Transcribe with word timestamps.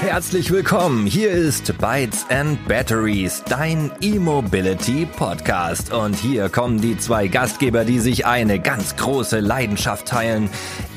Herzlich 0.00 0.52
willkommen. 0.52 1.06
Hier 1.06 1.32
ist 1.32 1.76
Bytes 1.78 2.24
and 2.30 2.68
Batteries, 2.68 3.42
dein 3.48 3.90
E-Mobility 4.00 5.06
Podcast. 5.06 5.92
Und 5.92 6.14
hier 6.14 6.48
kommen 6.48 6.80
die 6.80 6.96
zwei 6.96 7.26
Gastgeber, 7.26 7.84
die 7.84 7.98
sich 7.98 8.24
eine 8.24 8.60
ganz 8.60 8.94
große 8.94 9.40
Leidenschaft 9.40 10.06
teilen. 10.06 10.50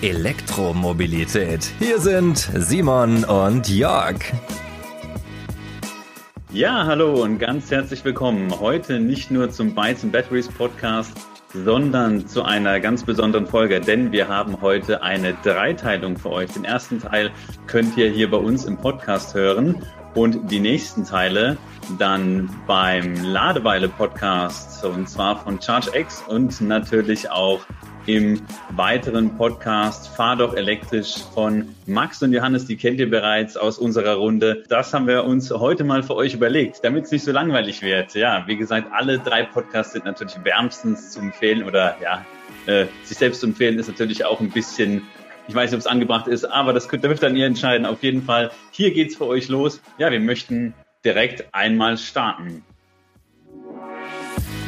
Elektromobilität. 0.04 1.72
Hier 1.80 2.00
sind 2.00 2.38
Simon 2.54 3.24
und 3.24 3.68
Jörg. 3.70 4.18
Ja, 6.54 6.86
hallo 6.86 7.24
und 7.24 7.40
ganz 7.40 7.72
herzlich 7.72 8.06
willkommen. 8.06 8.52
Heute 8.60 9.00
nicht 9.00 9.32
nur 9.32 9.50
zum 9.50 9.74
Bytes 9.74 10.04
and 10.04 10.14
Batteries 10.14 10.48
Podcast, 10.48 11.14
sondern 11.54 12.28
zu 12.28 12.44
einer 12.44 12.80
ganz 12.80 13.04
besonderen 13.04 13.48
Folge, 13.48 13.82
denn 13.82 14.12
wir 14.12 14.28
haben 14.28 14.62
heute 14.62 15.04
eine 15.04 15.34
Dreiteilung 15.44 16.18
für 16.18 16.32
euch. 16.32 16.52
Den 16.52 16.66
ersten 16.66 17.00
Teil 17.00 17.32
könnt 17.68 17.98
ihr 17.98 18.10
hier 18.10 18.30
bei 18.30 18.38
uns 18.38 18.66
im 18.66 18.78
Podcast 18.78 19.34
hören 19.34 19.84
und 20.16 20.52
die 20.52 20.60
nächsten 20.60 21.06
Teile 21.06 21.58
dann 21.98 22.50
beim 22.68 23.24
Ladeweile 23.24 23.90
Podcast 23.90 24.84
und 24.86 25.10
zwar 25.10 25.38
von 25.44 25.60
ChargeX 25.60 26.24
und 26.28 26.62
natürlich 26.62 27.30
auch 27.30 27.60
im 28.06 28.42
weiteren 28.72 29.38
Podcast 29.38 30.08
Fahr 30.08 30.36
doch 30.36 30.56
elektrisch 30.56 31.16
von 31.34 31.76
Max 31.86 32.22
und 32.24 32.34
Johannes, 32.34 32.66
die 32.66 32.76
kennt 32.78 33.00
ihr 33.00 33.10
bereits 33.10 33.58
aus 33.58 33.78
unserer 33.78 34.16
Runde. 34.16 34.64
Das 34.70 34.94
haben 34.94 35.08
wir 35.08 35.24
uns 35.24 35.52
heute 35.52 35.84
mal 35.84 36.04
für 36.04 36.16
euch 36.16 36.34
überlegt, 36.34 36.84
damit 36.84 37.06
es 37.06 37.12
nicht 37.12 37.24
so 37.24 37.32
langweilig 37.32 37.82
wird. 37.82 38.16
Ja, 38.16 38.44
wie 38.48 38.58
gesagt, 38.58 38.88
alle 38.92 39.20
drei 39.20 39.44
Podcasts 39.44 39.94
sind 39.94 40.06
natürlich 40.06 40.36
wärmstens 40.44 41.12
zu 41.12 41.20
empfehlen 41.20 41.64
oder 41.64 41.98
ja, 42.02 42.26
äh, 42.66 42.86
sich 43.04 43.18
selbst 43.18 43.42
zu 43.42 43.48
empfehlen 43.48 43.78
ist 43.80 43.88
natürlich 43.88 44.26
auch 44.26 44.40
ein 44.40 44.52
bisschen 44.52 45.04
ich 45.48 45.56
weiß 45.56 45.72
nicht, 45.72 45.76
ob 45.76 45.80
es 45.82 45.88
angebracht 45.88 46.28
ist, 46.28 46.46
aber 46.46 46.72
das 46.72 46.88
könnt, 46.88 47.04
dürft 47.04 47.24
dann 47.24 47.36
ihr 47.36 47.46
entscheiden. 47.46 47.86
Auf 47.86 48.04
jeden 48.04 48.22
Fall, 48.22 48.52
hier 48.72 48.92
geht's 48.92 49.16
für 49.16 49.26
euch 49.26 49.50
los. 49.50 49.82
Ja, 49.98 50.12
wir 50.12 50.20
möchten 50.20 50.74
direkt 51.04 51.46
einmal 51.52 51.98
starten. 51.98 52.64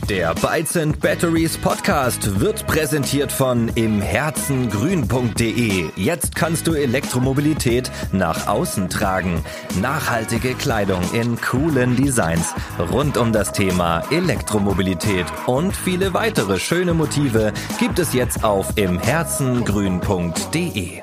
Der 0.09 0.33
Bytes 0.35 0.75
and 0.75 0.99
Batteries 0.99 1.57
Podcast 1.57 2.41
wird 2.41 2.67
präsentiert 2.67 3.31
von 3.31 3.69
imherzengrün.de. 3.69 5.85
Jetzt 5.95 6.35
kannst 6.35 6.67
du 6.67 6.73
Elektromobilität 6.73 7.89
nach 8.11 8.47
außen 8.47 8.89
tragen. 8.89 9.41
Nachhaltige 9.81 10.55
Kleidung 10.55 10.99
in 11.13 11.39
coolen 11.39 11.95
Designs 11.95 12.53
rund 12.91 13.15
um 13.17 13.31
das 13.31 13.53
Thema 13.53 14.03
Elektromobilität 14.11 15.27
und 15.47 15.73
viele 15.73 16.13
weitere 16.13 16.59
schöne 16.59 16.93
Motive 16.93 17.53
gibt 17.79 17.97
es 17.97 18.11
jetzt 18.13 18.43
auf 18.43 18.77
imherzengrün.de. 18.77 21.01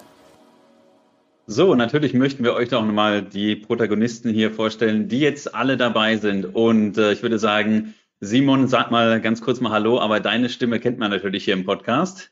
So, 1.47 1.75
natürlich 1.75 2.13
möchten 2.15 2.45
wir 2.45 2.55
euch 2.55 2.73
auch 2.75 2.85
nochmal 2.85 3.23
die 3.23 3.57
Protagonisten 3.57 4.33
hier 4.33 4.53
vorstellen, 4.53 5.09
die 5.09 5.19
jetzt 5.19 5.53
alle 5.53 5.77
dabei 5.77 6.17
sind. 6.17 6.55
Und 6.55 6.97
äh, 6.97 7.13
ich 7.13 7.23
würde 7.23 7.41
sagen, 7.41 7.95
Simon, 8.23 8.69
sag 8.69 8.91
mal 8.91 9.19
ganz 9.23 9.41
kurz 9.41 9.63
mal 9.63 9.73
Hallo, 9.73 9.99
aber 9.99 10.21
deine 10.21 10.51
Stimme 10.51 10.79
kennt 10.79 10.99
man 10.99 11.11
natürlich 11.11 11.45
hier 11.45 11.55
im 11.55 11.65
Podcast. 11.65 12.31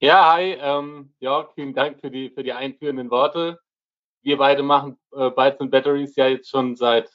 Ja, 0.00 0.32
hi, 0.32 0.56
ähm, 0.60 1.12
Jörg, 1.20 1.52
vielen 1.54 1.74
Dank 1.74 2.00
für 2.00 2.10
die, 2.10 2.30
für 2.30 2.42
die 2.42 2.52
einführenden 2.52 3.08
Worte. 3.08 3.60
Wir 4.22 4.36
beide 4.36 4.64
machen 4.64 4.98
äh, 5.12 5.30
Bytes 5.30 5.60
and 5.60 5.70
Batteries 5.70 6.16
ja 6.16 6.26
jetzt 6.26 6.50
schon 6.50 6.74
seit 6.74 7.08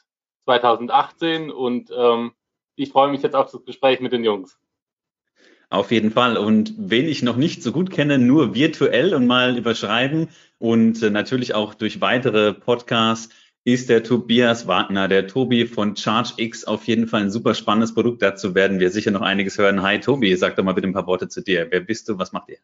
2018 0.46 1.52
und 1.52 1.92
ähm, 1.94 2.32
ich 2.78 2.92
freue 2.94 3.12
mich 3.12 3.22
jetzt 3.22 3.36
auf 3.36 3.52
das 3.52 3.66
Gespräch 3.66 4.00
mit 4.00 4.14
den 4.14 4.24
Jungs. 4.24 4.58
Auf 5.70 5.92
jeden 5.92 6.12
Fall. 6.12 6.38
Und 6.38 6.74
wen 6.78 7.10
ich 7.10 7.24
noch 7.24 7.36
nicht 7.36 7.62
so 7.62 7.74
gut 7.74 7.90
kenne, 7.90 8.20
nur 8.20 8.56
virtuell 8.56 9.14
und 9.14 9.28
mal 9.28 9.58
überschreiben 9.58 10.30
und 10.60 11.04
äh, 11.04 11.10
natürlich 11.10 11.56
auch 11.56 11.74
durch 11.74 12.00
weitere 12.00 12.54
Podcasts 12.54 13.36
ist 13.66 13.88
der 13.88 14.04
Tobias 14.04 14.68
Wagner, 14.68 15.08
der 15.08 15.28
Tobi 15.28 15.66
von 15.66 15.94
ChargeX 15.94 16.66
auf 16.66 16.86
jeden 16.86 17.08
Fall 17.08 17.22
ein 17.22 17.32
super 17.32 17.56
spannendes 17.56 17.94
Produkt. 17.94 18.22
Dazu 18.22 18.56
werden 18.56 18.80
wir 18.80 18.90
sicher 18.90 19.12
noch 19.12 19.22
einiges 19.22 19.58
hören. 19.58 19.82
Hi 19.82 20.02
Tobi, 20.02 20.36
sag 20.36 20.58
doch 20.58 20.64
mal 20.64 20.74
bitte 20.74 20.88
ein 20.88 20.94
paar 20.94 21.08
Worte 21.08 21.30
zu 21.30 21.42
dir. 21.42 21.68
Wer 21.70 21.80
bist 21.80 22.10
du? 22.10 22.18
Was 22.18 22.34
macht 22.34 22.50
ihr? 22.50 22.58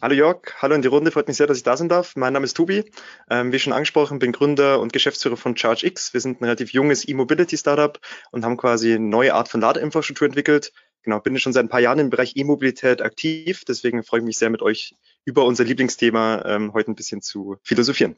Hallo 0.00 0.14
Jörg, 0.14 0.38
hallo 0.58 0.74
in 0.74 0.82
die 0.82 0.88
Runde, 0.88 1.10
freut 1.10 1.26
mich 1.26 1.36
sehr, 1.36 1.46
dass 1.46 1.56
ich 1.56 1.62
da 1.62 1.76
sein 1.76 1.88
darf. 1.88 2.14
Mein 2.14 2.32
Name 2.34 2.44
ist 2.44 2.56
Tobi, 2.56 2.84
ähm, 3.30 3.52
wie 3.52 3.58
schon 3.58 3.72
angesprochen, 3.72 4.18
bin 4.18 4.32
Gründer 4.32 4.80
und 4.80 4.92
Geschäftsführer 4.92 5.36
von 5.36 5.54
ChargeX. 5.54 6.12
Wir 6.12 6.20
sind 6.20 6.40
ein 6.40 6.44
relativ 6.44 6.72
junges 6.72 7.08
E-Mobility-Startup 7.08 7.98
und 8.30 8.44
haben 8.44 8.56
quasi 8.56 8.94
eine 8.94 9.04
neue 9.04 9.34
Art 9.34 9.48
von 9.48 9.60
Ladeinfrastruktur 9.60 10.26
entwickelt. 10.26 10.72
Genau, 11.02 11.20
bin 11.20 11.38
schon 11.38 11.52
seit 11.52 11.64
ein 11.64 11.68
paar 11.68 11.80
Jahren 11.80 11.98
im 11.98 12.10
Bereich 12.10 12.36
E-Mobilität 12.36 13.02
aktiv, 13.02 13.64
deswegen 13.66 14.04
freue 14.04 14.20
ich 14.20 14.26
mich 14.26 14.38
sehr 14.38 14.50
mit 14.50 14.62
euch 14.62 14.94
über 15.24 15.44
unser 15.44 15.64
Lieblingsthema 15.64 16.44
ähm, 16.46 16.72
heute 16.74 16.90
ein 16.90 16.96
bisschen 16.96 17.22
zu 17.22 17.56
philosophieren. 17.62 18.16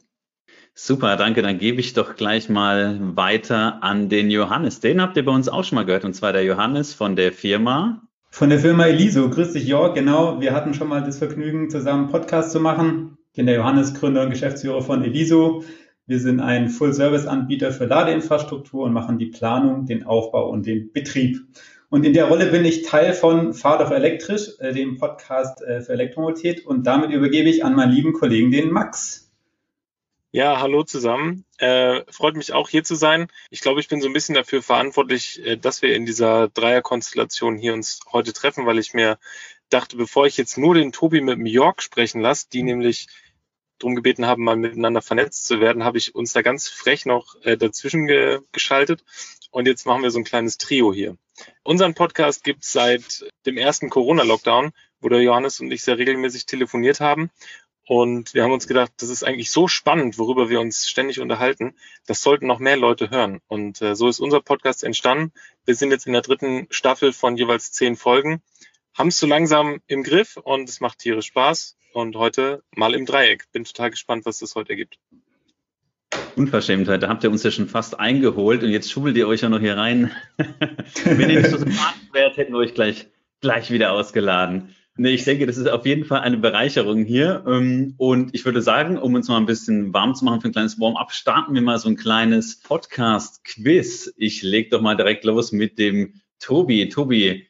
Super, 0.79 1.15
danke. 1.15 1.41
Dann 1.41 1.57
gebe 1.57 1.79
ich 1.79 1.93
doch 1.93 2.15
gleich 2.15 2.49
mal 2.49 2.99
weiter 3.15 3.81
an 3.81 4.09
den 4.09 4.29
Johannes. 4.29 4.79
Den 4.79 5.01
habt 5.01 5.17
ihr 5.17 5.25
bei 5.25 5.31
uns 5.31 5.49
auch 5.49 5.63
schon 5.63 5.75
mal 5.75 5.85
gehört, 5.85 6.05
und 6.05 6.13
zwar 6.13 6.33
der 6.33 6.43
Johannes 6.43 6.93
von 6.93 7.15
der 7.15 7.31
Firma. 7.31 8.03
Von 8.29 8.51
der 8.51 8.59
Firma 8.59 8.85
Eliso. 8.85 9.27
Grüß 9.27 9.53
dich, 9.53 9.65
Jörg. 9.65 9.95
Genau, 9.95 10.39
wir 10.39 10.53
hatten 10.53 10.75
schon 10.75 10.87
mal 10.87 11.03
das 11.03 11.17
Vergnügen, 11.17 11.71
zusammen 11.71 12.09
Podcast 12.09 12.51
zu 12.51 12.59
machen. 12.59 13.17
Ich 13.31 13.37
bin 13.37 13.47
der 13.47 13.55
Johannes, 13.55 13.95
Gründer 13.95 14.21
und 14.21 14.29
Geschäftsführer 14.29 14.83
von 14.83 15.03
Eliso. 15.03 15.63
Wir 16.05 16.19
sind 16.19 16.41
ein 16.41 16.69
Full-Service-Anbieter 16.69 17.71
für 17.71 17.85
Ladeinfrastruktur 17.85 18.83
und 18.83 18.93
machen 18.93 19.17
die 19.17 19.31
Planung, 19.31 19.87
den 19.87 20.05
Aufbau 20.05 20.47
und 20.47 20.67
den 20.67 20.93
Betrieb. 20.93 21.39
Und 21.89 22.05
in 22.05 22.13
der 22.13 22.25
Rolle 22.25 22.51
bin 22.51 22.65
ich 22.65 22.83
Teil 22.83 23.13
von 23.13 23.55
Fahr 23.55 23.79
doch 23.79 23.89
elektrisch, 23.89 24.51
äh, 24.59 24.73
dem 24.73 24.99
Podcast 24.99 25.59
äh, 25.63 25.81
für 25.81 25.93
Elektromobilität. 25.93 26.67
Und 26.67 26.85
damit 26.85 27.09
übergebe 27.09 27.49
ich 27.49 27.65
an 27.65 27.73
meinen 27.73 27.93
lieben 27.93 28.13
Kollegen, 28.13 28.51
den 28.51 28.69
Max. 28.69 29.26
Ja, 30.37 30.59
hallo 30.59 30.83
zusammen. 30.83 31.45
Äh, 31.57 32.03
freut 32.11 32.35
mich 32.35 32.53
auch 32.53 32.69
hier 32.69 32.83
zu 32.83 32.93
sein. 32.93 33.25
Ich 33.49 33.61
glaube, 33.61 33.79
ich 33.79 33.87
bin 33.87 34.01
so 34.01 34.07
ein 34.07 34.13
bisschen 34.13 34.35
dafür 34.35 34.61
verantwortlich, 34.61 35.43
äh, 35.43 35.57
dass 35.57 35.81
wir 35.81 35.95
in 35.95 36.05
dieser 36.05 36.47
Dreierkonstellation 36.49 37.57
hier 37.57 37.73
uns 37.73 38.01
heute 38.11 38.33
treffen, 38.33 38.67
weil 38.67 38.77
ich 38.77 38.93
mir 38.93 39.17
dachte, 39.69 39.97
bevor 39.97 40.27
ich 40.27 40.37
jetzt 40.37 40.55
nur 40.55 40.75
den 40.75 40.91
Tobi 40.91 41.21
mit 41.21 41.39
dem 41.39 41.47
York 41.47 41.81
sprechen 41.81 42.21
lasse, 42.21 42.49
die 42.53 42.61
nämlich 42.61 43.07
darum 43.79 43.95
gebeten 43.95 44.27
haben, 44.27 44.43
mal 44.43 44.55
miteinander 44.55 45.01
vernetzt 45.01 45.47
zu 45.47 45.59
werden, 45.59 45.83
habe 45.83 45.97
ich 45.97 46.13
uns 46.13 46.33
da 46.33 46.43
ganz 46.43 46.67
frech 46.67 47.07
noch 47.07 47.33
äh, 47.41 47.57
dazwischen 47.57 48.05
ge 48.05 48.41
geschaltet. 48.51 49.03
Und 49.49 49.65
jetzt 49.65 49.87
machen 49.87 50.03
wir 50.03 50.11
so 50.11 50.19
ein 50.19 50.23
kleines 50.23 50.59
Trio 50.59 50.93
hier. 50.93 51.17
Unseren 51.63 51.95
Podcast 51.95 52.43
gibt 52.43 52.63
es 52.63 52.71
seit 52.71 53.25
dem 53.47 53.57
ersten 53.57 53.89
Corona-Lockdown, 53.89 54.71
wo 55.01 55.09
der 55.09 55.21
Johannes 55.21 55.59
und 55.61 55.71
ich 55.71 55.81
sehr 55.81 55.97
regelmäßig 55.97 56.45
telefoniert 56.45 56.99
haben. 56.99 57.31
Und 57.87 58.33
wir 58.33 58.43
haben 58.43 58.51
uns 58.51 58.67
gedacht, 58.67 58.91
das 58.97 59.07
ist 59.07 59.23
eigentlich 59.23 59.49
so 59.49 59.69
spannend, 59.69 60.17
worüber 60.17 60.49
wir 60.49 60.59
uns 60.59 60.89
ständig 60.89 61.21
unterhalten. 61.21 61.73
Das 62.05 62.21
sollten 62.21 62.45
noch 62.45 62.59
mehr 62.59 62.75
Leute 62.75 63.09
hören. 63.09 63.39
Und 63.47 63.81
äh, 63.81 63.95
so 63.95 64.09
ist 64.09 64.19
unser 64.19 64.41
Podcast 64.41 64.83
entstanden. 64.83 65.31
Wir 65.63 65.73
sind 65.73 65.91
jetzt 65.91 66.05
in 66.05 66.11
der 66.11 66.21
dritten 66.21 66.67
Staffel 66.69 67.13
von 67.13 67.37
jeweils 67.37 67.71
zehn 67.71 67.95
Folgen, 67.95 68.41
haben 68.93 69.07
es 69.07 69.19
so 69.19 69.25
langsam 69.25 69.79
im 69.87 70.03
Griff 70.03 70.35
und 70.35 70.67
es 70.67 70.81
macht 70.81 70.99
tierisch 70.99 71.27
Spaß. 71.27 71.77
Und 71.93 72.17
heute 72.17 72.61
mal 72.75 72.93
im 72.93 73.05
Dreieck. 73.05 73.45
Bin 73.53 73.63
total 73.63 73.89
gespannt, 73.89 74.25
was 74.25 74.39
das 74.39 74.53
heute 74.55 74.71
ergibt. 74.71 74.99
Unverschämtheit, 76.35 77.01
da 77.01 77.07
habt 77.07 77.23
ihr 77.23 77.31
uns 77.31 77.41
ja 77.43 77.51
schon 77.51 77.69
fast 77.69 77.99
eingeholt 77.99 78.63
und 78.63 78.69
jetzt 78.69 78.91
schubelt 78.91 79.15
ihr 79.15 79.27
euch 79.27 79.41
ja 79.41 79.49
noch 79.49 79.59
hier 79.61 79.77
rein. 79.77 80.11
Wenn 81.05 81.29
ihr 81.29 81.39
nicht 81.39 81.49
so 81.49 81.57
sympathisch 81.57 82.09
wärt, 82.11 82.37
hätten 82.37 82.53
wir 82.53 82.59
euch 82.59 82.73
gleich, 82.73 83.07
gleich 83.39 83.71
wieder 83.71 83.93
ausgeladen. 83.93 84.75
Nee, 84.99 85.11
ich 85.11 85.25
denke, 85.25 85.45
das 85.45 85.57
ist 85.57 85.69
auf 85.69 85.85
jeden 85.85 86.05
Fall 86.05 86.21
eine 86.21 86.37
Bereicherung 86.37 87.05
hier. 87.05 87.43
Ähm, 87.47 87.93
und 87.97 88.33
ich 88.33 88.45
würde 88.45 88.63
sagen, 88.63 88.97
um 88.97 89.13
uns 89.13 89.27
mal 89.27 89.37
ein 89.37 89.45
bisschen 89.45 89.93
warm 89.93 90.15
zu 90.15 90.25
machen 90.25 90.41
für 90.41 90.47
ein 90.47 90.53
kleines 90.53 90.79
Warm-up, 90.79 91.11
starten 91.11 91.53
wir 91.53 91.61
mal 91.61 91.77
so 91.77 91.87
ein 91.87 91.95
kleines 91.95 92.59
Podcast-Quiz. 92.61 94.13
Ich 94.17 94.41
leg 94.41 94.71
doch 94.71 94.81
mal 94.81 94.95
direkt 94.95 95.23
los 95.23 95.51
mit 95.51 95.77
dem 95.77 96.19
Tobi. 96.39 96.89
Tobi, 96.89 97.47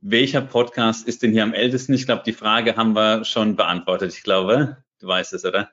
welcher 0.00 0.42
Podcast 0.42 1.08
ist 1.08 1.24
denn 1.24 1.32
hier 1.32 1.42
am 1.42 1.54
ältesten? 1.54 1.92
Ich 1.92 2.06
glaube, 2.06 2.22
die 2.24 2.32
Frage 2.32 2.76
haben 2.76 2.94
wir 2.94 3.24
schon 3.24 3.56
beantwortet. 3.56 4.14
Ich 4.14 4.22
glaube, 4.22 4.76
du 5.00 5.08
weißt 5.08 5.32
es, 5.32 5.44
oder? 5.44 5.68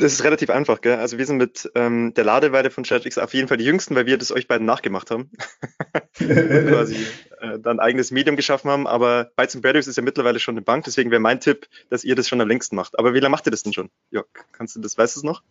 Das 0.00 0.14
ist 0.14 0.24
relativ 0.24 0.48
einfach, 0.50 0.80
gell? 0.80 0.96
Also 0.96 1.18
wir 1.18 1.26
sind 1.26 1.36
mit 1.36 1.70
ähm, 1.74 2.14
der 2.14 2.24
Ladeweile 2.24 2.70
von 2.70 2.84
ChatX 2.84 3.18
auf 3.18 3.34
jeden 3.34 3.48
Fall 3.48 3.58
die 3.58 3.64
Jüngsten, 3.64 3.94
weil 3.94 4.06
wir 4.06 4.16
das 4.16 4.32
euch 4.32 4.48
beiden 4.48 4.66
nachgemacht 4.66 5.10
haben. 5.10 5.30
quasi 6.14 6.96
äh, 7.40 7.58
dann 7.58 7.78
ein 7.78 7.80
eigenes 7.80 8.10
Medium 8.10 8.36
geschaffen 8.36 8.70
haben. 8.70 8.86
Aber 8.86 9.30
Bytes 9.36 9.54
and 9.54 9.62
Batteries 9.62 9.86
ist 9.86 9.96
ja 9.96 10.02
mittlerweile 10.02 10.38
schon 10.38 10.54
eine 10.54 10.62
Bank, 10.62 10.84
deswegen 10.84 11.10
wäre 11.10 11.20
mein 11.20 11.40
Tipp, 11.40 11.68
dass 11.90 12.04
ihr 12.04 12.14
das 12.14 12.28
schon 12.28 12.40
am 12.40 12.48
längsten 12.48 12.76
macht. 12.76 12.98
Aber 12.98 13.12
wie 13.14 13.20
lange 13.20 13.30
macht 13.30 13.46
ihr 13.46 13.50
das 13.50 13.62
denn 13.62 13.72
schon? 13.72 13.90
Ja, 14.10 14.24
kannst 14.52 14.74
du 14.74 14.80
das, 14.80 14.96
weißt 14.96 15.16
du 15.16 15.20
es 15.20 15.24
noch? 15.24 15.42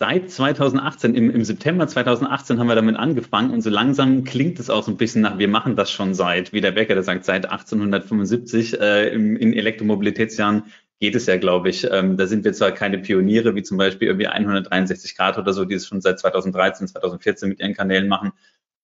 Seit 0.00 0.30
2018, 0.30 1.16
im, 1.16 1.28
im 1.28 1.42
September 1.42 1.88
2018 1.88 2.60
haben 2.60 2.68
wir 2.68 2.76
damit 2.76 2.94
angefangen 2.94 3.50
und 3.50 3.62
so 3.62 3.70
langsam 3.70 4.22
klingt 4.22 4.60
es 4.60 4.70
auch 4.70 4.84
so 4.84 4.92
ein 4.92 4.96
bisschen 4.96 5.22
nach, 5.22 5.38
wir 5.38 5.48
machen 5.48 5.74
das 5.74 5.90
schon 5.90 6.14
seit, 6.14 6.52
wie 6.52 6.60
der 6.60 6.70
Becker, 6.70 6.94
der 6.94 7.02
sagt, 7.02 7.24
seit 7.24 7.46
1875 7.46 8.80
äh, 8.80 9.08
im, 9.08 9.36
in 9.36 9.52
Elektromobilitätsjahren 9.52 10.66
geht 11.00 11.14
es 11.14 11.26
ja, 11.26 11.36
glaube 11.36 11.68
ich. 11.68 11.88
Ähm, 11.90 12.16
da 12.16 12.26
sind 12.26 12.44
wir 12.44 12.52
zwar 12.52 12.72
keine 12.72 12.98
Pioniere, 12.98 13.54
wie 13.54 13.62
zum 13.62 13.78
Beispiel 13.78 14.08
irgendwie 14.08 14.26
163 14.26 15.16
Grad 15.16 15.38
oder 15.38 15.52
so, 15.52 15.64
die 15.64 15.74
es 15.74 15.86
schon 15.86 16.00
seit 16.00 16.18
2013, 16.18 16.88
2014 16.88 17.48
mit 17.48 17.60
ihren 17.60 17.74
Kanälen 17.74 18.08
machen. 18.08 18.32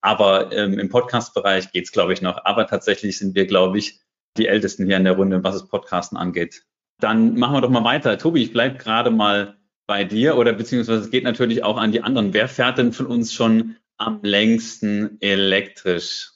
Aber 0.01 0.53
ähm, 0.53 0.79
im 0.79 0.89
Podcast-Bereich 0.89 1.73
geht 1.73 1.87
es, 1.87 1.93
glaube 1.93 2.13
ich, 2.13 2.23
noch. 2.23 2.45
Aber 2.45 2.67
tatsächlich 2.67 3.19
sind 3.19 3.35
wir, 3.35 3.47
glaube 3.47 3.79
ich, 3.79 4.01
die 4.37 4.49
Ältesten 4.49 4.87
hier 4.87 4.97
in 4.97 5.05
der 5.05 5.17
Runde, 5.17 5.43
was 5.43 5.55
es 5.55 5.69
Podcasten 5.69 6.19
angeht. 6.19 6.65
Dann 7.01 7.39
machen 7.39 7.57
wir 7.57 7.61
doch 7.61 7.71
mal 7.71 7.85
weiter. 7.85 8.19
Tobi, 8.19 8.43
ich 8.43 8.53
bleibe 8.53 8.79
gerade 8.79 9.11
mal 9.11 9.57
bei 9.87 10.05
dir 10.05 10.37
oder 10.37 10.53
beziehungsweise 10.53 11.01
es 11.01 11.11
geht 11.11 11.25
natürlich 11.25 11.63
auch 11.63 11.77
an 11.77 11.93
die 11.93 12.03
anderen. 12.03 12.33
Wer 12.33 12.49
fährt 12.49 12.79
denn 12.79 12.93
von 12.93 13.07
uns 13.07 13.33
schon 13.33 13.77
am 13.97 14.21
längsten 14.23 15.21
elektrisch? 15.21 16.33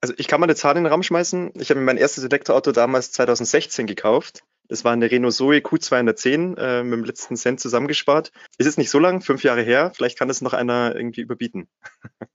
Also 0.00 0.14
ich 0.16 0.28
kann 0.28 0.40
mal 0.40 0.46
eine 0.46 0.54
Zahl 0.54 0.76
in 0.76 0.84
den 0.84 0.92
Raum 0.92 1.02
schmeißen. 1.02 1.52
Ich 1.56 1.70
habe 1.70 1.80
mir 1.80 1.86
mein 1.86 1.98
erstes 1.98 2.24
Elektroauto 2.24 2.72
damals 2.72 3.12
2016 3.12 3.86
gekauft. 3.86 4.42
Das 4.70 4.84
war 4.84 4.92
eine 4.92 5.10
Renault 5.10 5.34
Zoe 5.34 5.58
Q210 5.58 6.56
äh, 6.56 6.84
mit 6.84 6.92
dem 6.92 7.04
letzten 7.04 7.36
Cent 7.36 7.58
zusammengespart. 7.58 8.30
Ist 8.56 8.68
es 8.68 8.78
nicht 8.78 8.88
so 8.88 9.00
lang, 9.00 9.20
fünf 9.20 9.42
Jahre 9.42 9.62
her. 9.62 9.90
Vielleicht 9.96 10.16
kann 10.16 10.28
das 10.28 10.42
noch 10.42 10.52
einer 10.54 10.94
irgendwie 10.94 11.20
überbieten. 11.20 11.68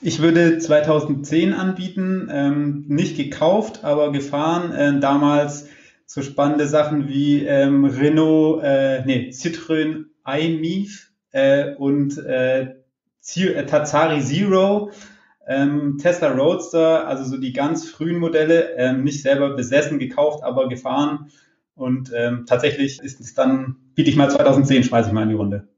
Ich 0.00 0.22
würde 0.22 0.58
2010 0.58 1.54
anbieten, 1.54 2.28
ähm, 2.30 2.84
nicht 2.86 3.16
gekauft, 3.16 3.82
aber 3.82 4.12
gefahren. 4.12 4.70
Äh, 4.70 5.00
damals 5.00 5.66
so 6.06 6.22
spannende 6.22 6.68
Sachen 6.68 7.08
wie 7.08 7.44
ähm, 7.44 7.84
Renault, 7.84 8.62
äh, 8.62 9.04
nee, 9.04 9.30
Citroën 9.32 10.04
iMIF 10.24 11.10
äh, 11.32 11.74
und 11.74 12.16
äh, 12.18 12.76
äh 13.34 13.66
Tazari 13.66 14.20
Zero 14.20 14.92
ähm, 15.46 15.98
Tesla 15.98 16.32
Roadster, 16.32 17.06
also 17.06 17.24
so 17.24 17.36
die 17.36 17.52
ganz 17.52 17.88
frühen 17.88 18.18
Modelle, 18.18 18.76
ähm, 18.76 19.04
nicht 19.04 19.22
selber 19.22 19.50
besessen, 19.50 19.98
gekauft, 19.98 20.42
aber 20.44 20.68
gefahren. 20.68 21.30
Und 21.74 22.12
ähm, 22.14 22.44
tatsächlich 22.46 23.00
ist 23.00 23.20
es 23.20 23.34
dann, 23.34 23.76
biete 23.94 24.10
ich 24.10 24.16
mal 24.16 24.30
2010, 24.30 24.84
schmeiße 24.84 25.08
ich 25.08 25.14
mal 25.14 25.22
in 25.22 25.30
die 25.30 25.34
Runde. 25.34 25.68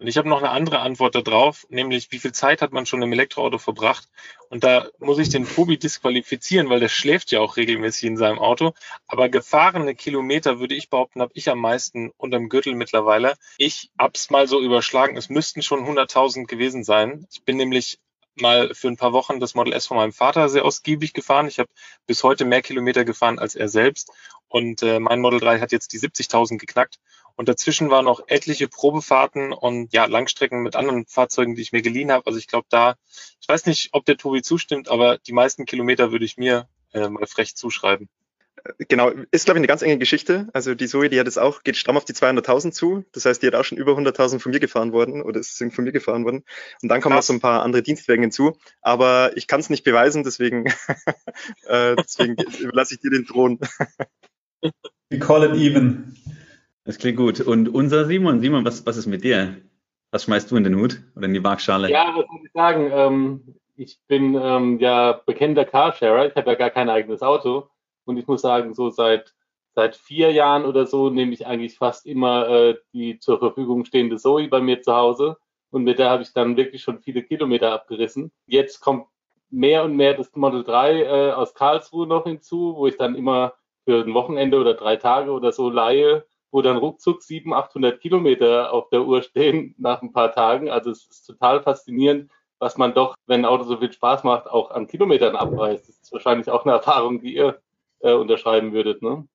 Und 0.00 0.06
ich 0.06 0.16
habe 0.16 0.30
noch 0.30 0.38
eine 0.38 0.48
andere 0.48 0.78
Antwort 0.78 1.14
darauf, 1.14 1.66
nämlich 1.68 2.10
wie 2.10 2.18
viel 2.18 2.32
Zeit 2.32 2.62
hat 2.62 2.72
man 2.72 2.86
schon 2.86 3.02
im 3.02 3.12
Elektroauto 3.12 3.58
verbracht? 3.58 4.08
Und 4.48 4.64
da 4.64 4.86
muss 4.98 5.18
ich 5.18 5.28
den 5.28 5.46
Tobi 5.46 5.76
disqualifizieren, 5.76 6.70
weil 6.70 6.80
der 6.80 6.88
schläft 6.88 7.32
ja 7.32 7.40
auch 7.40 7.58
regelmäßig 7.58 8.04
in 8.04 8.16
seinem 8.16 8.38
Auto. 8.38 8.72
Aber 9.06 9.28
gefahrene 9.28 9.94
Kilometer, 9.94 10.58
würde 10.58 10.74
ich 10.74 10.88
behaupten, 10.88 11.20
habe 11.20 11.32
ich 11.34 11.50
am 11.50 11.58
meisten 11.58 12.12
unterm 12.16 12.48
Gürtel 12.48 12.74
mittlerweile. 12.74 13.34
Ich 13.58 13.90
hab's 13.98 14.30
mal 14.30 14.48
so 14.48 14.62
überschlagen, 14.62 15.18
es 15.18 15.28
müssten 15.28 15.60
schon 15.60 15.84
100.000 15.84 16.46
gewesen 16.46 16.82
sein. 16.82 17.26
Ich 17.30 17.44
bin 17.44 17.58
nämlich 17.58 17.98
mal 18.36 18.74
für 18.74 18.88
ein 18.88 18.96
paar 18.96 19.12
Wochen 19.12 19.40
das 19.40 19.54
Model 19.54 19.72
S 19.72 19.86
von 19.86 19.96
meinem 19.96 20.12
Vater 20.12 20.48
sehr 20.48 20.64
ausgiebig 20.64 21.12
gefahren. 21.12 21.48
Ich 21.48 21.58
habe 21.58 21.70
bis 22.06 22.22
heute 22.22 22.44
mehr 22.44 22.62
Kilometer 22.62 23.04
gefahren 23.04 23.38
als 23.38 23.54
er 23.54 23.68
selbst. 23.68 24.10
Und 24.48 24.82
äh, 24.82 24.98
mein 25.00 25.20
Model 25.20 25.40
3 25.40 25.60
hat 25.60 25.72
jetzt 25.72 25.92
die 25.92 25.98
70.000 25.98 26.58
geknackt. 26.58 26.98
Und 27.36 27.48
dazwischen 27.48 27.90
waren 27.90 28.04
noch 28.04 28.20
etliche 28.26 28.68
Probefahrten 28.68 29.52
und 29.52 29.92
ja, 29.92 30.04
Langstrecken 30.04 30.62
mit 30.62 30.76
anderen 30.76 31.06
Fahrzeugen, 31.06 31.54
die 31.54 31.62
ich 31.62 31.72
mir 31.72 31.82
geliehen 31.82 32.12
habe. 32.12 32.26
Also 32.26 32.38
ich 32.38 32.48
glaube 32.48 32.66
da, 32.68 32.96
ich 33.40 33.48
weiß 33.48 33.66
nicht, 33.66 33.90
ob 33.92 34.04
der 34.04 34.16
Tobi 34.16 34.42
zustimmt, 34.42 34.88
aber 34.88 35.18
die 35.18 35.32
meisten 35.32 35.64
Kilometer 35.64 36.12
würde 36.12 36.24
ich 36.24 36.36
mir 36.36 36.68
äh, 36.92 37.08
mal 37.08 37.26
frech 37.26 37.56
zuschreiben 37.56 38.08
genau, 38.88 39.10
ist 39.30 39.44
glaube 39.44 39.58
ich 39.58 39.60
eine 39.60 39.66
ganz 39.66 39.82
enge 39.82 39.98
Geschichte. 39.98 40.48
Also 40.52 40.74
die 40.74 40.86
Zoe, 40.86 41.08
die 41.08 41.18
hat 41.18 41.26
jetzt 41.26 41.38
auch, 41.38 41.62
geht 41.62 41.76
stramm 41.76 41.96
auf 41.96 42.04
die 42.04 42.12
200.000 42.12 42.72
zu. 42.72 43.04
Das 43.12 43.24
heißt, 43.24 43.42
die 43.42 43.46
hat 43.46 43.54
auch 43.54 43.64
schon 43.64 43.78
über 43.78 43.92
100.000 43.92 44.38
von 44.40 44.52
mir 44.52 44.60
gefahren 44.60 44.92
worden 44.92 45.22
oder 45.22 45.42
sind 45.42 45.74
von 45.74 45.84
mir 45.84 45.92
gefahren 45.92 46.24
worden. 46.24 46.44
Und 46.82 46.88
dann 46.88 47.00
kommen 47.00 47.14
Krass. 47.14 47.28
noch 47.28 47.34
so 47.34 47.38
ein 47.38 47.40
paar 47.40 47.62
andere 47.62 47.82
Dienstwagen 47.82 48.22
hinzu. 48.22 48.56
Aber 48.82 49.36
ich 49.36 49.46
kann 49.46 49.60
es 49.60 49.70
nicht 49.70 49.84
beweisen, 49.84 50.24
deswegen, 50.24 50.66
äh, 51.66 51.96
deswegen 51.96 52.36
überlasse 52.60 52.94
ich 52.94 53.00
dir 53.00 53.10
den 53.10 53.26
Thron. 53.26 53.58
We 55.10 55.18
call 55.18 55.44
it 55.44 55.54
even. 55.54 56.16
Das 56.84 56.98
klingt 56.98 57.18
gut. 57.18 57.40
Und 57.40 57.68
unser 57.68 58.06
Simon, 58.06 58.40
Simon, 58.40 58.64
was, 58.64 58.86
was 58.86 58.96
ist 58.96 59.06
mit 59.06 59.24
dir? 59.24 59.56
Was 60.10 60.24
schmeißt 60.24 60.50
du 60.50 60.56
in 60.56 60.64
den 60.64 60.76
Hut 60.76 61.02
oder 61.14 61.26
in 61.26 61.34
die 61.34 61.44
Waagschale? 61.44 61.90
Ja, 61.90 62.12
was 62.16 62.26
muss 62.28 62.44
ich 62.44 62.52
sagen? 62.52 62.90
Ähm, 62.92 63.54
ich 63.76 63.98
bin 64.08 64.34
ähm, 64.34 64.78
ja 64.80 65.20
bekennender 65.24 65.64
Carsharer. 65.64 66.26
Ich 66.26 66.34
habe 66.34 66.50
ja 66.50 66.56
gar 66.56 66.70
kein 66.70 66.90
eigenes 66.90 67.22
Auto. 67.22 67.70
Und 68.10 68.16
ich 68.18 68.26
muss 68.26 68.42
sagen, 68.42 68.74
so 68.74 68.90
seit, 68.90 69.34
seit 69.74 69.96
vier 69.96 70.32
Jahren 70.32 70.64
oder 70.64 70.86
so 70.86 71.10
nehme 71.10 71.32
ich 71.32 71.46
eigentlich 71.46 71.78
fast 71.78 72.06
immer 72.06 72.48
äh, 72.48 72.76
die 72.92 73.18
zur 73.18 73.38
Verfügung 73.38 73.84
stehende 73.84 74.16
Zoe 74.16 74.48
bei 74.48 74.60
mir 74.60 74.82
zu 74.82 74.94
Hause. 74.94 75.36
Und 75.70 75.84
mit 75.84 75.98
der 76.00 76.10
habe 76.10 76.22
ich 76.24 76.32
dann 76.32 76.56
wirklich 76.56 76.82
schon 76.82 76.98
viele 76.98 77.22
Kilometer 77.22 77.72
abgerissen. 77.72 78.32
Jetzt 78.46 78.80
kommt 78.80 79.06
mehr 79.50 79.84
und 79.84 79.96
mehr 79.96 80.14
das 80.14 80.34
Model 80.34 80.64
3 80.64 81.02
äh, 81.02 81.32
aus 81.32 81.54
Karlsruhe 81.54 82.06
noch 82.06 82.24
hinzu, 82.24 82.74
wo 82.76 82.86
ich 82.88 82.96
dann 82.96 83.14
immer 83.14 83.54
für 83.84 84.04
ein 84.04 84.14
Wochenende 84.14 84.58
oder 84.58 84.74
drei 84.74 84.96
Tage 84.96 85.30
oder 85.30 85.52
so 85.52 85.70
leihe, 85.70 86.26
wo 86.50 86.62
dann 86.62 86.76
ruckzuck 86.76 87.22
700, 87.22 87.64
800 87.66 88.00
Kilometer 88.00 88.72
auf 88.72 88.88
der 88.90 89.02
Uhr 89.02 89.22
stehen 89.22 89.74
nach 89.78 90.02
ein 90.02 90.12
paar 90.12 90.32
Tagen. 90.32 90.68
Also 90.68 90.90
es 90.90 91.06
ist 91.06 91.26
total 91.26 91.62
faszinierend, 91.62 92.30
was 92.58 92.76
man 92.76 92.92
doch, 92.92 93.14
wenn 93.26 93.42
ein 93.42 93.46
Auto 93.46 93.64
so 93.64 93.76
viel 93.76 93.92
Spaß 93.92 94.24
macht, 94.24 94.48
auch 94.48 94.70
an 94.70 94.86
Kilometern 94.86 95.36
abreißt. 95.36 95.88
Das 95.88 95.96
ist 96.00 96.12
wahrscheinlich 96.12 96.50
auch 96.50 96.64
eine 96.64 96.74
Erfahrung, 96.74 97.20
die 97.20 97.36
ihr 97.36 97.60
äh, 98.00 98.12
unterschreiben 98.12 98.72
würdet. 98.72 99.02
Ne? 99.02 99.26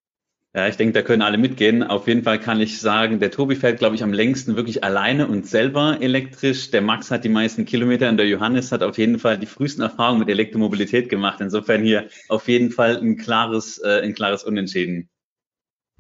Ja, 0.56 0.70
ich 0.70 0.78
denke, 0.78 0.94
da 0.94 1.02
können 1.02 1.22
alle 1.22 1.38
mitgehen. 1.38 1.84
Auf 1.84 2.08
jeden 2.08 2.24
Fall 2.24 2.40
kann 2.40 2.62
ich 2.62 2.80
sagen, 2.80 3.20
der 3.20 3.30
Tobi 3.30 3.58
fährt, 3.58 3.78
glaube 3.80 3.96
ich, 3.96 4.04
am 4.04 4.14
längsten 4.14 4.56
wirklich 4.56 4.86
alleine 4.86 5.28
und 5.28 5.46
selber 5.46 5.98
elektrisch. 6.00 6.72
Der 6.72 6.82
Max 6.82 7.12
hat 7.12 7.26
die 7.26 7.30
meisten 7.30 7.66
Kilometer 7.66 8.08
und 8.08 8.16
der 8.16 8.28
Johannes 8.28 8.72
hat 8.72 8.82
auf 8.82 8.98
jeden 8.98 9.20
Fall 9.20 9.38
die 9.38 9.48
frühesten 9.48 9.82
Erfahrungen 9.82 10.20
mit 10.20 10.30
Elektromobilität 10.30 11.10
gemacht. 11.10 11.42
Insofern 11.42 11.84
hier 11.84 12.08
auf 12.30 12.48
jeden 12.48 12.72
Fall 12.72 12.96
ein 12.96 13.18
klares, 13.18 13.80
äh, 13.80 14.00
ein 14.02 14.14
klares 14.14 14.46
Unentschieden. 14.46 15.10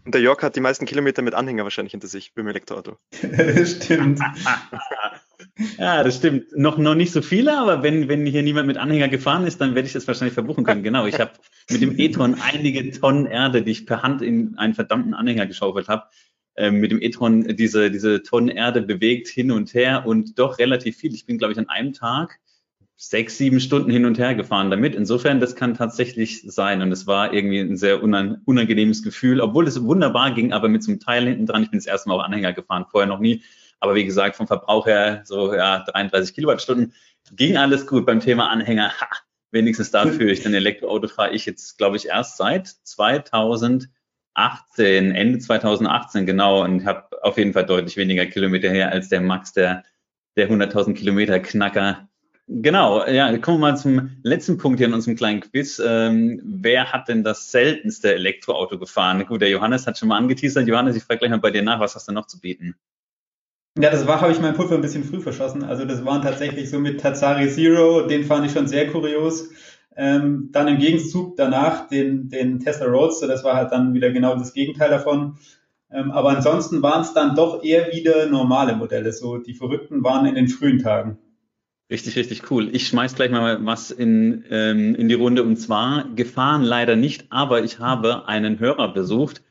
Und 0.05 0.13
der 0.13 0.21
Jörg 0.21 0.41
hat 0.41 0.55
die 0.55 0.61
meisten 0.61 0.85
Kilometer 0.85 1.21
mit 1.21 1.33
Anhänger 1.33 1.63
wahrscheinlich 1.63 1.91
hinter 1.91 2.07
sich 2.07 2.33
beim 2.33 2.47
Elektroauto. 2.47 2.95
Stimmt. 3.65 4.21
Ja, 5.77 6.03
das 6.03 6.17
stimmt. 6.17 6.55
Noch, 6.55 6.77
noch 6.77 6.95
nicht 6.95 7.11
so 7.11 7.21
viele, 7.21 7.57
aber 7.57 7.83
wenn, 7.83 8.07
wenn 8.07 8.25
hier 8.25 8.43
niemand 8.43 8.67
mit 8.67 8.77
Anhänger 8.77 9.07
gefahren 9.07 9.45
ist, 9.45 9.61
dann 9.61 9.75
werde 9.75 9.87
ich 9.87 9.93
das 9.93 10.07
wahrscheinlich 10.07 10.33
verbuchen 10.33 10.63
können. 10.63 10.83
Genau, 10.83 11.05
ich 11.05 11.19
habe 11.19 11.31
mit 11.69 11.81
dem 11.81 11.97
e-tron 11.99 12.35
einige 12.41 12.91
Tonnen 12.91 13.25
Erde, 13.25 13.61
die 13.61 13.71
ich 13.71 13.85
per 13.85 14.03
Hand 14.03 14.21
in 14.21 14.57
einen 14.57 14.73
verdammten 14.73 15.13
Anhänger 15.13 15.45
geschaufelt 15.45 15.87
habe, 15.87 16.03
äh, 16.55 16.71
mit 16.71 16.91
dem 16.91 17.01
e-tron 17.01 17.55
diese, 17.55 17.91
diese 17.91 18.23
Tonnen 18.23 18.49
Erde 18.49 18.81
bewegt 18.81 19.27
hin 19.27 19.51
und 19.51 19.73
her 19.73 20.05
und 20.05 20.39
doch 20.39 20.59
relativ 20.59 20.97
viel. 20.97 21.13
Ich 21.13 21.25
bin, 21.25 21.37
glaube 21.37 21.53
ich, 21.53 21.59
an 21.59 21.69
einem 21.69 21.93
Tag 21.93 22.39
sechs, 22.97 23.37
sieben 23.37 23.59
Stunden 23.59 23.91
hin 23.91 24.05
und 24.05 24.17
her 24.17 24.35
gefahren 24.35 24.71
damit. 24.71 24.95
Insofern, 24.95 25.39
das 25.39 25.55
kann 25.55 25.73
tatsächlich 25.73 26.43
sein. 26.43 26.81
Und 26.81 26.91
es 26.91 27.07
war 27.07 27.33
irgendwie 27.33 27.59
ein 27.59 27.77
sehr 27.77 28.01
unangenehmes 28.01 29.03
Gefühl, 29.03 29.41
obwohl 29.41 29.67
es 29.67 29.83
wunderbar 29.83 30.33
ging, 30.33 30.53
aber 30.53 30.69
mit 30.69 30.83
so 30.83 30.91
einem 30.91 30.99
Teil 30.99 31.25
hinten 31.27 31.45
dran. 31.45 31.63
Ich 31.63 31.71
bin 31.71 31.79
das 31.79 31.87
erste 31.87 32.09
Mal 32.09 32.15
auch 32.15 32.23
Anhänger 32.23 32.53
gefahren, 32.53 32.85
vorher 32.89 33.07
noch 33.07 33.19
nie. 33.19 33.43
Aber 33.79 33.95
wie 33.95 34.05
gesagt, 34.05 34.35
vom 34.35 34.47
Verbrauch 34.47 34.85
her 34.87 35.21
so 35.25 35.53
ja 35.53 35.79
33 35.79 36.35
Kilowattstunden 36.35 36.93
ging 37.31 37.57
alles 37.57 37.87
gut. 37.87 38.05
Beim 38.05 38.19
Thema 38.19 38.49
Anhänger, 38.49 38.91
ha, 38.99 39.07
wenigstens 39.51 39.91
dafür. 39.91 40.31
Ich 40.31 40.45
ein 40.45 40.53
Elektroauto 40.53 41.07
fahre 41.07 41.33
ich 41.33 41.45
jetzt, 41.45 41.77
glaube 41.77 41.97
ich, 41.97 42.07
erst 42.07 42.37
seit 42.37 42.67
2018, 42.67 43.89
Ende 45.15 45.39
2018 45.39 46.25
genau 46.25 46.63
und 46.63 46.85
habe 46.85 47.07
auf 47.23 47.37
jeden 47.37 47.53
Fall 47.53 47.65
deutlich 47.65 47.97
weniger 47.97 48.25
Kilometer 48.25 48.69
her 48.69 48.91
als 48.91 49.09
der 49.09 49.21
Max, 49.21 49.53
der 49.53 49.83
der 50.35 50.49
100.000 50.49 50.93
Kilometer 50.93 51.39
Knacker. 51.39 52.09
Genau, 52.47 53.03
ja, 53.07 53.35
kommen 53.39 53.57
wir 53.57 53.71
mal 53.71 53.77
zum 53.77 54.17
letzten 54.21 54.57
Punkt 54.57 54.77
hier 54.77 54.87
in 54.87 54.93
unserem 54.93 55.15
kleinen 55.15 55.39
Quiz. 55.39 55.81
Ähm, 55.83 56.39
wer 56.43 56.91
hat 56.91 57.07
denn 57.07 57.23
das 57.23 57.51
seltenste 57.51 58.13
Elektroauto 58.13 58.77
gefahren? 58.77 59.25
Gut, 59.25 59.41
der 59.41 59.49
Johannes 59.49 59.87
hat 59.87 59.97
schon 59.97 60.09
mal 60.09 60.17
angeteasert. 60.17 60.67
Johannes, 60.67 60.95
ich 60.95 61.03
frage 61.03 61.19
gleich 61.19 61.31
mal 61.31 61.39
bei 61.39 61.49
dir 61.49 61.63
nach, 61.63 61.79
was 61.79 61.95
hast 61.95 62.07
du 62.07 62.11
noch 62.11 62.27
zu 62.27 62.39
bieten? 62.39 62.75
Ja, 63.77 63.89
das 63.89 64.07
war, 64.07 64.21
habe 64.21 64.31
ich 64.31 64.39
mein 64.39 64.53
Pulver 64.53 64.75
ein 64.75 64.81
bisschen 64.81 65.03
früh 65.03 65.19
verschossen. 65.19 65.63
Also 65.63 65.83
das 65.83 66.05
waren 66.05 66.21
tatsächlich 66.21 66.69
so 66.69 66.79
mit 66.79 67.01
Tazari 67.01 67.49
Zero, 67.49 68.07
den 68.07 68.23
fand 68.23 68.45
ich 68.45 68.53
schon 68.53 68.67
sehr 68.67 68.87
kurios. 68.87 69.49
Ähm, 69.97 70.49
dann 70.51 70.67
im 70.67 70.77
Gegenzug 70.77 71.35
danach 71.35 71.87
den, 71.87 72.29
den 72.29 72.59
Tesla 72.59 72.85
Roadster, 72.87 73.27
das 73.27 73.43
war 73.43 73.55
halt 73.55 73.71
dann 73.71 73.93
wieder 73.93 74.11
genau 74.11 74.35
das 74.35 74.53
Gegenteil 74.53 74.89
davon. 74.89 75.37
Ähm, 75.91 76.11
aber 76.11 76.29
ansonsten 76.29 76.81
waren 76.81 77.01
es 77.01 77.13
dann 77.13 77.35
doch 77.35 77.63
eher 77.63 77.91
wieder 77.91 78.27
normale 78.27 78.75
Modelle. 78.75 79.11
So 79.11 79.37
die 79.37 79.53
Verrückten 79.53 80.03
waren 80.03 80.25
in 80.25 80.35
den 80.35 80.47
frühen 80.47 80.79
Tagen. 80.79 81.17
Richtig, 81.89 82.15
richtig 82.15 82.49
cool. 82.49 82.69
Ich 82.73 82.87
schmeiß 82.87 83.15
gleich 83.15 83.29
mal 83.29 83.63
was 83.65 83.91
in, 83.91 84.43
ähm, 84.49 84.95
in 84.95 85.07
die 85.07 85.15
Runde 85.15 85.43
und 85.43 85.57
zwar 85.57 86.09
gefahren 86.15 86.63
leider 86.63 86.95
nicht, 86.95 87.27
aber 87.29 87.63
ich 87.63 87.79
habe 87.79 88.27
einen 88.27 88.59
Hörer 88.59 88.93
besucht. 88.93 89.43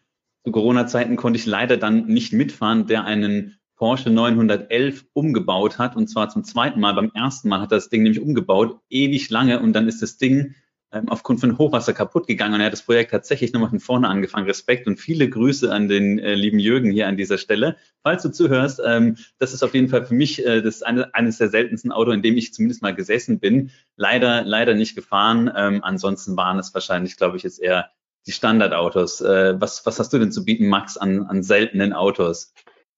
Zu 0.44 0.50
Corona-Zeiten 0.50 1.16
konnte 1.16 1.38
ich 1.38 1.46
leider 1.46 1.76
dann 1.76 2.06
nicht 2.06 2.32
mitfahren, 2.32 2.86
der 2.86 3.04
einen 3.04 3.56
Porsche 3.76 4.10
911 4.10 5.06
umgebaut 5.12 5.78
hat 5.78 5.96
und 5.96 6.08
zwar 6.08 6.28
zum 6.28 6.44
zweiten 6.44 6.80
Mal. 6.80 6.94
Beim 6.94 7.10
ersten 7.14 7.48
Mal 7.48 7.60
hat 7.60 7.72
er 7.72 7.78
das 7.78 7.88
Ding 7.88 8.02
nämlich 8.02 8.22
umgebaut, 8.22 8.78
ewig 8.88 9.30
lange 9.30 9.60
und 9.60 9.72
dann 9.72 9.88
ist 9.88 10.02
das 10.02 10.16
Ding 10.16 10.54
ähm, 10.94 11.08
aufgrund 11.08 11.40
von 11.40 11.58
Hochwasser 11.58 11.92
kaputt 11.92 12.28
gegangen 12.28 12.54
und 12.54 12.60
er 12.60 12.66
hat 12.66 12.72
das 12.72 12.82
Projekt 12.82 13.10
tatsächlich 13.10 13.52
nochmal 13.52 13.70
von 13.70 13.80
vorne 13.80 14.08
angefangen. 14.08 14.46
Respekt 14.46 14.86
und 14.86 15.00
viele 15.00 15.28
Grüße 15.28 15.72
an 15.72 15.88
den 15.88 16.20
äh, 16.20 16.34
lieben 16.34 16.60
Jürgen 16.60 16.92
hier 16.92 17.08
an 17.08 17.16
dieser 17.16 17.36
Stelle. 17.36 17.76
Falls 18.04 18.22
du 18.22 18.30
zuhörst, 18.30 18.80
ähm, 18.84 19.16
das 19.38 19.52
ist 19.52 19.64
auf 19.64 19.74
jeden 19.74 19.88
Fall 19.88 20.06
für 20.06 20.14
mich 20.14 20.46
äh, 20.46 20.62
das 20.62 20.82
eine, 20.82 21.12
eines 21.12 21.38
der 21.38 21.48
seltensten 21.48 21.90
Autos, 21.90 22.14
in 22.14 22.22
dem 22.22 22.36
ich 22.36 22.54
zumindest 22.54 22.80
mal 22.80 22.94
gesessen 22.94 23.40
bin. 23.40 23.72
Leider, 23.96 24.44
leider 24.44 24.74
nicht 24.74 24.94
gefahren. 24.94 25.50
Ähm, 25.56 25.82
ansonsten 25.82 26.36
waren 26.36 26.60
es 26.60 26.72
wahrscheinlich, 26.74 27.16
glaube 27.16 27.38
ich, 27.38 27.42
jetzt 27.42 27.60
eher 27.60 27.90
die 28.28 28.32
Standardautos. 28.32 29.20
Äh, 29.20 29.60
was, 29.60 29.84
was 29.86 29.98
hast 29.98 30.12
du 30.12 30.18
denn 30.20 30.30
zu 30.30 30.44
bieten, 30.44 30.68
Max, 30.68 30.96
an, 30.96 31.24
an 31.24 31.42
seltenen 31.42 31.92
Autos? 31.92 32.54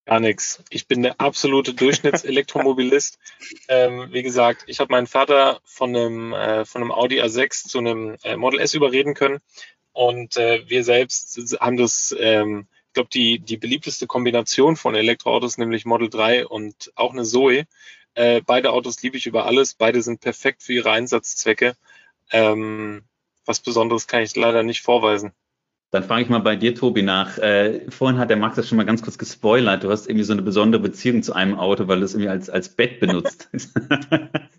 Gar 0.06 0.20
nichts. 0.20 0.62
Ich 0.70 0.86
bin 0.88 1.02
der 1.02 1.20
absolute 1.20 1.74
Durchschnittselektromobilist. 1.74 3.18
ähm, 3.68 4.08
wie 4.12 4.22
gesagt, 4.22 4.64
ich 4.66 4.80
habe 4.80 4.92
meinen 4.92 5.06
Vater 5.06 5.60
von 5.64 5.94
einem, 5.94 6.32
äh, 6.32 6.64
von 6.64 6.82
einem 6.82 6.92
Audi 6.92 7.20
A6 7.20 7.68
zu 7.68 7.78
einem 7.78 8.16
äh, 8.22 8.36
Model 8.36 8.60
S 8.60 8.74
überreden 8.74 9.14
können. 9.14 9.40
Und 9.92 10.36
äh, 10.36 10.62
wir 10.68 10.84
selbst 10.84 11.56
haben 11.60 11.76
das 11.76 12.14
ähm, 12.18 12.68
glaube, 12.96 13.10
die, 13.12 13.38
die 13.38 13.56
beliebteste 13.56 14.08
Kombination 14.08 14.74
von 14.74 14.94
Elektroautos, 14.94 15.58
nämlich 15.58 15.84
Model 15.84 16.10
3 16.10 16.46
und 16.46 16.92
auch 16.96 17.12
eine 17.12 17.24
Zoe. 17.24 17.66
Äh, 18.14 18.40
beide 18.44 18.72
Autos 18.72 19.02
liebe 19.02 19.16
ich 19.16 19.26
über 19.26 19.46
alles. 19.46 19.74
Beide 19.74 20.02
sind 20.02 20.20
perfekt 20.20 20.62
für 20.62 20.72
ihre 20.72 20.90
Einsatzzwecke. 20.90 21.76
Ähm, 22.32 23.04
was 23.44 23.60
Besonderes 23.60 24.08
kann 24.08 24.22
ich 24.22 24.34
leider 24.34 24.62
nicht 24.62 24.82
vorweisen. 24.82 25.32
Dann 25.92 26.02
frage 26.02 26.22
ich 26.22 26.28
mal 26.28 26.40
bei 26.40 26.56
dir, 26.56 26.74
Tobi, 26.74 27.02
nach. 27.02 27.38
Äh, 27.38 27.90
vorhin 27.90 28.18
hat 28.18 28.30
der 28.30 28.36
Max 28.36 28.56
das 28.56 28.68
schon 28.68 28.76
mal 28.76 28.84
ganz 28.84 29.02
kurz 29.02 29.18
gespoilert. 29.18 29.84
Du 29.84 29.90
hast 29.90 30.08
irgendwie 30.08 30.24
so 30.24 30.32
eine 30.32 30.42
besondere 30.42 30.82
Beziehung 30.82 31.22
zu 31.22 31.32
einem 31.32 31.54
Auto, 31.58 31.88
weil 31.88 32.00
du 32.00 32.04
es 32.04 32.14
irgendwie 32.14 32.28
als, 32.28 32.50
als 32.50 32.68
Bett 32.74 33.00
benutzt. 33.00 33.48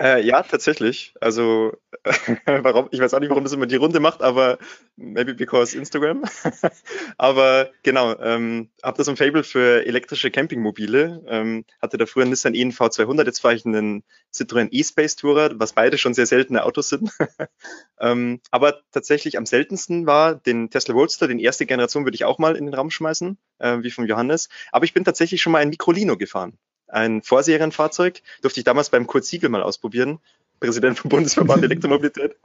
äh, 0.00 0.22
ja, 0.24 0.42
tatsächlich. 0.42 1.14
Also, 1.20 1.76
warum, 2.46 2.88
ich 2.90 3.00
weiß 3.00 3.14
auch 3.14 3.20
nicht, 3.20 3.30
warum 3.30 3.44
das 3.44 3.52
immer 3.52 3.66
die 3.66 3.76
Runde 3.76 4.00
macht, 4.00 4.22
aber 4.22 4.58
maybe 4.96 5.34
because 5.34 5.76
Instagram. 5.76 6.24
aber 7.18 7.70
genau, 7.82 8.18
ähm, 8.18 8.70
habe 8.82 8.96
das 8.96 9.08
ein 9.08 9.16
Fable 9.16 9.44
für 9.44 9.86
elektrische 9.86 10.30
Campingmobile. 10.30 11.24
Ähm, 11.26 11.64
hatte 11.80 11.98
da 11.98 12.06
früher 12.06 12.22
einen 12.22 12.30
Nissan 12.30 12.54
ENV 12.54 12.88
200, 12.90 13.26
jetzt 13.26 13.40
fahre 13.40 13.54
ich 13.54 13.64
einen 13.66 14.04
Citroën 14.34 14.68
E-Space 14.70 15.16
Tourer, 15.16 15.50
was 15.58 15.72
beide 15.72 15.98
schon 15.98 16.14
sehr 16.14 16.26
seltene 16.26 16.64
Autos 16.64 16.88
sind. 16.88 17.10
ähm, 18.00 18.40
aber 18.50 18.80
tatsächlich 18.92 19.38
am 19.38 19.46
seltensten 19.46 20.06
war 20.06 20.34
den 20.34 20.70
Tesla 20.70 20.94
Roadster, 20.94 21.28
den 21.28 21.38
erste 21.38 21.66
Generation 21.66 22.04
würde 22.04 22.16
ich 22.16 22.24
auch 22.24 22.38
mal 22.38 22.56
in 22.56 22.66
den 22.66 22.74
Raum 22.74 22.90
schmeißen, 22.90 23.38
äh, 23.58 23.78
wie 23.82 23.90
von 23.90 24.06
Johannes. 24.06 24.48
Aber 24.72 24.84
ich 24.84 24.94
bin 24.94 25.04
tatsächlich 25.04 25.42
schon 25.42 25.52
mal 25.52 25.58
ein 25.58 25.70
Microlino 25.70 26.16
gefahren 26.16 26.58
ein 26.88 27.22
Vorserienfahrzeug. 27.22 28.22
Durfte 28.42 28.60
ich 28.60 28.64
damals 28.64 28.90
beim 28.90 29.06
Kurt 29.06 29.24
Siegel 29.24 29.50
mal 29.50 29.62
ausprobieren, 29.62 30.20
Präsident 30.60 30.98
vom 30.98 31.08
Bundesverband 31.08 31.62
Elektromobilität. 31.64 32.36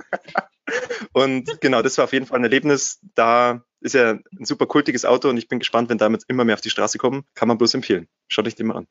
und 1.14 1.62
genau, 1.62 1.82
das 1.82 1.98
war 1.98 2.06
auf 2.06 2.14
jeden 2.14 2.26
Fall 2.26 2.40
ein 2.40 2.44
Erlebnis. 2.44 3.00
Da 3.16 3.64
ist 3.82 3.96
ja 3.96 4.12
ein 4.12 4.46
super 4.46 4.66
kultiges 4.66 5.06
Auto 5.06 5.30
und 5.30 5.38
ich 5.38 5.48
bin 5.48 5.60
gespannt, 5.60 5.90
wenn 5.90 5.98
damit 5.98 6.24
immer 6.28 6.46
mehr 6.46 6.56
auf 6.56 6.62
die 6.62 6.70
Straße 6.70 6.98
kommen. 6.98 7.26
Kann 7.36 7.48
man 7.48 7.58
bloß 7.58 7.74
empfehlen. 7.74 8.08
Schaut 8.28 8.48
euch 8.48 8.56
den 8.56 8.68
mal 8.68 8.78
an. 8.78 8.88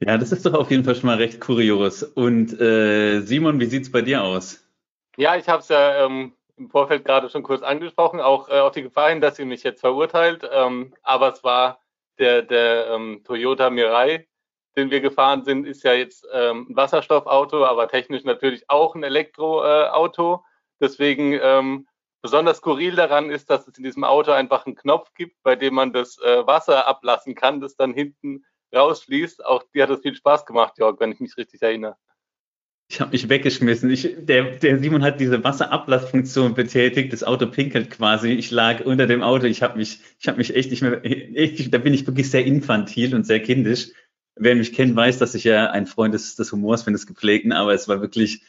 Ja, 0.00 0.16
das 0.16 0.30
ist 0.30 0.46
doch 0.46 0.54
auf 0.54 0.70
jeden 0.70 0.84
Fall 0.84 0.94
schon 0.94 1.08
mal 1.08 1.16
recht 1.16 1.40
kurios. 1.40 2.04
Und 2.04 2.58
äh, 2.60 3.20
Simon, 3.20 3.58
wie 3.58 3.66
sieht's 3.66 3.90
bei 3.90 4.02
dir 4.02 4.22
aus? 4.22 4.64
Ja, 5.16 5.36
ich 5.36 5.48
habe 5.48 5.60
es 5.60 5.68
ja 5.68 6.06
ähm, 6.06 6.34
im 6.56 6.70
Vorfeld 6.70 7.04
gerade 7.04 7.28
schon 7.28 7.42
kurz 7.42 7.62
angesprochen, 7.62 8.20
auch 8.20 8.48
äh, 8.48 8.60
auf 8.60 8.72
die 8.72 8.82
Gefahr 8.82 9.10
hin, 9.10 9.20
dass 9.20 9.38
ihr 9.40 9.46
mich 9.46 9.64
jetzt 9.64 9.80
verurteilt. 9.80 10.48
Ähm, 10.52 10.94
aber 11.02 11.32
es 11.32 11.42
war 11.42 11.80
der, 12.20 12.42
der 12.42 12.90
ähm, 12.90 13.22
Toyota 13.24 13.70
Mirai, 13.70 14.28
den 14.78 14.90
wir 14.90 15.00
gefahren 15.00 15.44
sind, 15.44 15.66
ist 15.66 15.82
ja 15.84 15.92
jetzt 15.92 16.26
ähm, 16.32 16.68
ein 16.70 16.76
Wasserstoffauto, 16.76 17.66
aber 17.66 17.88
technisch 17.88 18.24
natürlich 18.24 18.70
auch 18.70 18.94
ein 18.94 19.02
Elektroauto. 19.02 20.34
Äh, 20.34 20.48
Deswegen 20.80 21.38
ähm, 21.42 21.88
besonders 22.22 22.58
skurril 22.58 22.94
daran 22.94 23.30
ist, 23.30 23.50
dass 23.50 23.66
es 23.66 23.76
in 23.78 23.84
diesem 23.84 24.04
Auto 24.04 24.30
einfach 24.30 24.66
einen 24.66 24.76
Knopf 24.76 25.12
gibt, 25.14 25.36
bei 25.42 25.56
dem 25.56 25.74
man 25.74 25.92
das 25.92 26.18
äh, 26.18 26.46
Wasser 26.46 26.86
ablassen 26.86 27.34
kann, 27.34 27.60
das 27.60 27.76
dann 27.76 27.92
hinten 27.92 28.44
rausfließt. 28.74 29.44
Auch 29.44 29.64
dir 29.74 29.84
hat 29.84 29.90
es 29.90 30.00
viel 30.00 30.14
Spaß 30.14 30.46
gemacht, 30.46 30.78
Jörg, 30.78 31.00
wenn 31.00 31.12
ich 31.12 31.20
mich 31.20 31.36
richtig 31.36 31.62
erinnere. 31.62 31.96
Ich 32.90 33.02
habe 33.02 33.10
mich 33.10 33.28
weggeschmissen. 33.28 33.90
Ich, 33.90 34.16
der, 34.18 34.56
der 34.56 34.78
Simon 34.78 35.02
hat 35.02 35.20
diese 35.20 35.44
Wasserablassfunktion 35.44 36.54
betätigt. 36.54 37.12
Das 37.12 37.22
Auto 37.22 37.46
pinkelt 37.46 37.90
quasi. 37.90 38.30
Ich 38.30 38.50
lag 38.50 38.80
unter 38.86 39.06
dem 39.06 39.22
Auto. 39.22 39.44
Ich 39.44 39.62
habe 39.62 39.76
mich, 39.76 40.00
ich 40.18 40.26
habe 40.26 40.38
mich 40.38 40.56
echt 40.56 40.70
nicht 40.70 40.80
mehr. 40.80 41.04
Ich, 41.04 41.70
da 41.70 41.76
bin 41.76 41.92
ich 41.92 42.06
wirklich 42.06 42.30
sehr 42.30 42.46
infantil 42.46 43.14
und 43.14 43.26
sehr 43.26 43.40
kindisch. 43.40 43.90
Wer 44.38 44.56
mich 44.56 44.72
kennt, 44.72 44.94
weiß, 44.96 45.18
dass 45.18 45.34
ich 45.34 45.44
ja 45.44 45.70
ein 45.70 45.86
Freund 45.86 46.14
des, 46.14 46.36
des 46.36 46.52
Humors 46.52 46.84
bin, 46.84 46.92
des 46.92 47.06
Gepflegten, 47.06 47.52
aber 47.52 47.74
es 47.74 47.88
war 47.88 48.00
wirklich, 48.00 48.42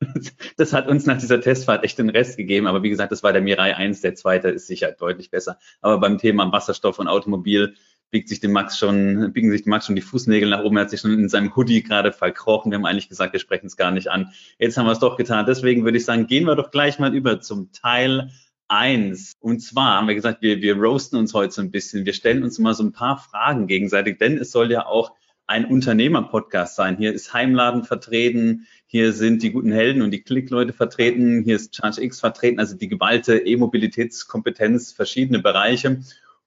das 0.56 0.72
hat 0.72 0.88
uns 0.88 1.06
nach 1.06 1.18
dieser 1.18 1.40
Testfahrt 1.40 1.84
echt 1.84 1.98
den 1.98 2.10
Rest 2.10 2.36
gegeben. 2.36 2.66
Aber 2.66 2.82
wie 2.82 2.90
gesagt, 2.90 3.12
das 3.12 3.22
war 3.22 3.32
der 3.32 3.42
Mirai 3.42 3.74
1, 3.76 4.00
der 4.00 4.14
zweite 4.14 4.48
ist 4.48 4.66
sicher 4.66 4.92
deutlich 4.92 5.30
besser. 5.30 5.58
Aber 5.80 5.98
beim 5.98 6.18
Thema 6.18 6.50
Wasserstoff 6.52 6.98
und 6.98 7.08
Automobil 7.08 7.74
biegt 8.10 8.28
sich 8.28 8.40
dem 8.40 8.52
Max 8.52 8.78
schon, 8.78 9.32
biegen 9.32 9.50
sich 9.50 9.64
dem 9.64 9.70
Max 9.70 9.86
schon 9.86 9.96
die 9.96 10.02
Fußnägel 10.02 10.48
nach 10.48 10.62
oben. 10.62 10.76
Er 10.76 10.82
hat 10.82 10.90
sich 10.90 11.00
schon 11.00 11.12
in 11.12 11.28
seinem 11.28 11.54
Hoodie 11.56 11.82
gerade 11.82 12.12
verkrochen. 12.12 12.70
Wir 12.70 12.78
haben 12.78 12.86
eigentlich 12.86 13.08
gesagt, 13.08 13.32
wir 13.32 13.40
sprechen 13.40 13.66
es 13.66 13.76
gar 13.76 13.90
nicht 13.90 14.08
an. 14.08 14.32
Jetzt 14.58 14.76
haben 14.76 14.86
wir 14.86 14.92
es 14.92 15.00
doch 15.00 15.16
getan. 15.16 15.46
Deswegen 15.46 15.84
würde 15.84 15.98
ich 15.98 16.04
sagen, 16.04 16.26
gehen 16.26 16.44
wir 16.44 16.54
doch 16.54 16.70
gleich 16.70 16.98
mal 16.98 17.14
über 17.14 17.40
zum 17.40 17.72
Teil 17.72 18.30
eins. 18.68 19.34
Und 19.40 19.60
zwar 19.60 19.96
haben 19.96 20.08
wir 20.08 20.14
gesagt, 20.14 20.42
wir, 20.42 20.60
wir 20.60 20.76
roasten 20.76 21.18
uns 21.18 21.34
heute 21.34 21.52
so 21.52 21.62
ein 21.62 21.70
bisschen. 21.70 22.06
Wir 22.06 22.12
stellen 22.12 22.42
uns 22.42 22.58
mal 22.58 22.74
so 22.74 22.84
ein 22.84 22.92
paar 22.92 23.18
Fragen 23.18 23.66
gegenseitig, 23.66 24.18
denn 24.18 24.38
es 24.38 24.52
soll 24.52 24.70
ja 24.70 24.86
auch 24.86 25.12
ein 25.46 25.64
Unternehmer-Podcast 25.64 26.76
sein. 26.76 26.96
Hier 26.96 27.12
ist 27.12 27.32
Heimladen 27.32 27.84
vertreten, 27.84 28.66
hier 28.86 29.12
sind 29.12 29.42
die 29.42 29.52
guten 29.52 29.72
Helden 29.72 30.02
und 30.02 30.10
die 30.10 30.22
Klickleute 30.22 30.72
vertreten, 30.72 31.42
hier 31.44 31.56
ist 31.56 31.76
ChargeX 31.76 32.20
vertreten, 32.20 32.58
also 32.58 32.76
die 32.76 32.88
geballte 32.88 33.38
E-Mobilitätskompetenz, 33.38 34.92
verschiedene 34.92 35.40
Bereiche. 35.40 36.00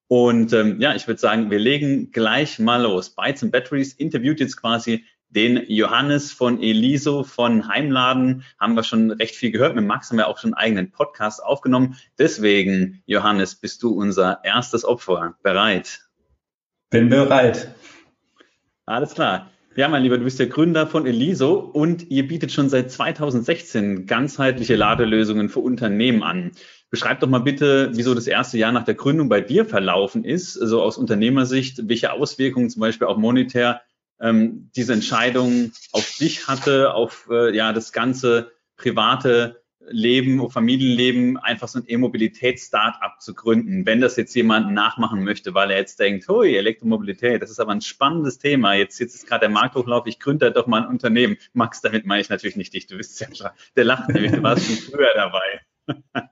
Und 0.07 0.53
ähm, 0.53 0.81
ja, 0.81 0.95
ich 0.95 1.07
würde 1.07 1.19
sagen, 1.21 1.51
wir 1.51 1.59
legen 1.59 2.11
gleich 2.11 2.59
mal 2.59 2.81
los. 2.81 3.11
Bytes 3.11 3.43
and 3.43 3.51
Batteries 3.51 3.93
interviewt 3.93 4.39
jetzt 4.39 4.57
quasi 4.57 5.05
den 5.29 5.63
Johannes 5.67 6.31
von 6.31 6.61
Eliso 6.61 7.23
von 7.23 7.67
Heimladen. 7.67 8.43
Haben 8.59 8.73
wir 8.73 8.83
schon 8.83 9.11
recht 9.11 9.35
viel 9.35 9.51
gehört. 9.51 9.75
Mit 9.75 9.85
Max 9.85 10.09
haben 10.09 10.17
wir 10.17 10.27
auch 10.27 10.39
schon 10.39 10.55
einen 10.55 10.65
eigenen 10.65 10.91
Podcast 10.91 11.43
aufgenommen. 11.43 11.95
Deswegen, 12.17 13.03
Johannes, 13.05 13.55
bist 13.55 13.83
du 13.83 13.91
unser 13.91 14.39
erstes 14.43 14.83
Opfer. 14.83 15.35
Bereit? 15.43 16.09
Bin 16.89 17.09
bereit. 17.09 17.75
Alles 18.89 19.13
klar. 19.13 19.51
Ja, 19.75 19.87
mein 19.87 20.01
Lieber, 20.01 20.17
du 20.17 20.23
bist 20.23 20.39
der 20.39 20.47
Gründer 20.47 20.87
von 20.87 21.05
Eliso 21.05 21.59
und 21.59 22.09
ihr 22.09 22.27
bietet 22.27 22.51
schon 22.51 22.69
seit 22.69 22.91
2016 22.91 24.07
ganzheitliche 24.07 24.75
Ladelösungen 24.75 25.47
für 25.47 25.59
Unternehmen 25.59 26.23
an. 26.23 26.53
Beschreib 26.89 27.19
doch 27.19 27.29
mal 27.29 27.37
bitte, 27.37 27.91
wieso 27.93 28.15
das 28.15 28.25
erste 28.25 28.57
Jahr 28.57 28.71
nach 28.71 28.85
der 28.85 28.95
Gründung 28.95 29.29
bei 29.29 29.41
dir 29.41 29.63
verlaufen 29.65 30.25
ist, 30.25 30.53
so 30.53 30.61
also 30.61 30.81
aus 30.81 30.97
Unternehmersicht, 30.97 31.87
welche 31.87 32.11
Auswirkungen 32.13 32.71
zum 32.71 32.79
Beispiel 32.79 33.05
auch 33.05 33.17
monetär 33.17 33.81
ähm, 34.19 34.71
diese 34.75 34.93
Entscheidung 34.93 35.71
auf 35.91 36.17
dich 36.19 36.47
hatte, 36.47 36.95
auf 36.95 37.27
äh, 37.29 37.55
ja 37.55 37.73
das 37.73 37.91
ganze 37.91 38.53
private 38.75 39.61
Leben, 39.91 40.49
Familienleben, 40.49 41.37
einfach 41.37 41.67
so 41.67 41.79
ein 41.79 41.85
E-Mobilitäts-Startup 41.87 43.19
zu 43.19 43.33
gründen. 43.33 43.85
Wenn 43.85 44.01
das 44.01 44.15
jetzt 44.15 44.35
jemand 44.35 44.71
nachmachen 44.73 45.23
möchte, 45.23 45.53
weil 45.53 45.71
er 45.71 45.77
jetzt 45.77 45.99
denkt, 45.99 46.27
hui, 46.27 46.55
Elektromobilität, 46.55 47.41
das 47.41 47.51
ist 47.51 47.59
aber 47.59 47.71
ein 47.71 47.81
spannendes 47.81 48.37
Thema. 48.37 48.73
Jetzt, 48.73 48.99
jetzt 48.99 49.15
ist 49.15 49.27
gerade 49.27 49.41
der 49.41 49.49
Markthochlauf, 49.49 50.07
ich 50.07 50.19
gründe 50.19 50.51
doch 50.51 50.67
mal 50.67 50.83
ein 50.83 50.87
Unternehmen. 50.87 51.37
Max, 51.53 51.81
damit 51.81 52.05
meine 52.05 52.21
ich 52.21 52.29
natürlich 52.29 52.55
nicht 52.55 52.73
dich, 52.73 52.87
du 52.87 52.97
bist 52.97 53.19
ja 53.19 53.27
klar. 53.27 53.55
Der 53.75 53.85
lacht 53.85 54.09
nämlich, 54.09 54.31
du 54.31 54.43
warst 54.43 54.65
schon 54.65 54.75
früher 54.75 55.11
dabei. 55.15 56.29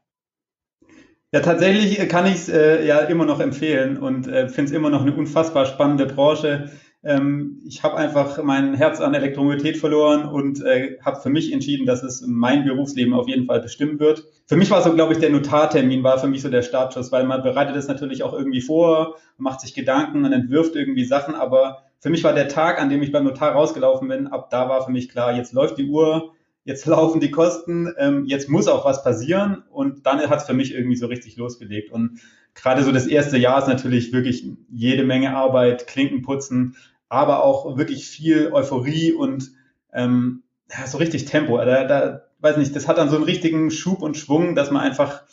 Ja, 1.34 1.42
tatsächlich 1.42 2.08
kann 2.08 2.26
ich 2.26 2.36
es 2.36 2.50
äh, 2.50 2.86
ja 2.86 3.00
immer 3.00 3.26
noch 3.26 3.42
empfehlen 3.42 3.98
und 3.98 4.28
äh, 4.28 4.48
finde 4.48 4.72
es 4.72 4.72
immer 4.72 4.90
noch 4.90 5.02
eine 5.02 5.14
unfassbar 5.14 5.66
spannende 5.66 6.06
Branche. 6.06 6.72
Ähm, 7.08 7.62
ich 7.66 7.84
habe 7.84 7.96
einfach 7.96 8.44
mein 8.44 8.74
Herz 8.74 9.00
an 9.00 9.14
Elektromobilität 9.14 9.78
verloren 9.78 10.28
und 10.28 10.62
äh, 10.62 10.98
habe 11.06 11.22
für 11.22 11.30
mich 11.30 11.54
entschieden, 11.54 11.86
dass 11.86 12.04
es 12.04 12.22
mein 12.28 12.66
Berufsleben 12.66 13.14
auf 13.14 13.30
jeden 13.30 13.46
Fall 13.46 13.62
bestimmen 13.62 13.98
wird. 14.02 14.26
Für 14.46 14.58
mich 14.58 14.70
war 14.70 14.82
so, 14.82 14.94
glaube 14.94 15.14
ich, 15.14 15.20
der 15.20 15.30
Notartermin 15.30 16.04
war 16.04 16.20
für 16.20 16.28
mich 16.28 16.42
so 16.42 16.50
der 16.50 16.64
Startschuss, 16.64 17.14
weil 17.14 17.26
man 17.26 17.44
bereitet 17.44 17.78
es 17.78 17.88
natürlich 17.88 18.24
auch 18.24 18.34
irgendwie 18.34 18.60
vor, 18.60 19.16
macht 19.38 19.62
sich 19.62 19.74
Gedanken 19.74 20.26
und 20.26 20.34
entwirft 20.34 20.76
irgendwie 20.76 21.06
Sachen, 21.06 21.34
aber 21.34 21.84
für 22.00 22.10
mich 22.10 22.26
war 22.26 22.34
der 22.34 22.50
Tag, 22.50 22.80
an 22.82 22.90
dem 22.90 23.02
ich 23.02 23.14
beim 23.14 23.24
Notar 23.24 23.54
rausgelaufen 23.54 24.10
bin, 24.10 24.28
ab 24.28 24.50
da 24.50 24.68
war 24.68 24.86
für 24.86 24.92
mich 24.92 25.08
klar, 25.08 25.34
jetzt 25.34 25.54
läuft 25.54 25.78
die 25.78 25.90
Uhr, 25.90 26.34
jetzt 26.66 26.86
laufen 26.88 27.22
die 27.22 27.32
Kosten, 27.32 27.94
ähm, 27.98 28.26
jetzt 28.26 28.50
muss 28.50 28.68
auch 28.68 28.84
was 28.84 29.02
passieren 29.02 29.64
und 29.72 30.06
dann 30.06 30.20
hat 30.30 30.42
es 30.42 30.46
für 30.46 30.54
mich 30.54 30.74
irgendwie 30.74 30.98
so 30.98 31.08
richtig 31.08 31.38
losgelegt 31.38 31.90
und 31.90 32.20
gerade 32.54 32.84
so 32.84 32.92
das 32.92 33.08
erste 33.08 33.38
Jahr 33.38 33.60
ist 33.60 33.68
natürlich 33.68 34.12
wirklich 34.12 34.46
jede 34.70 35.04
Menge 35.04 35.36
Arbeit, 35.36 35.88
Klinken 35.88 36.22
putzen, 36.22 36.76
aber 37.10 37.44
auch 37.44 37.78
wirklich 37.78 38.08
viel 38.08 38.52
Euphorie 38.52 39.14
und 39.14 39.52
ähm, 39.94 40.44
ja, 40.70 40.88
so 40.88 40.98
richtig 40.98 41.26
Tempo. 41.26 41.58
Da, 41.58 41.86
da, 41.86 42.22
weiß 42.40 42.58
nicht, 42.58 42.76
das 42.76 42.88
hat 42.88 42.98
dann 42.98 43.10
so 43.10 43.16
einen 43.16 43.26
richtigen 43.26 43.72
Schub 43.72 44.02
und 44.02 44.18
Schwung, 44.18 44.56
dass 44.56 44.72
man 44.72 44.82
einfach 44.82 45.24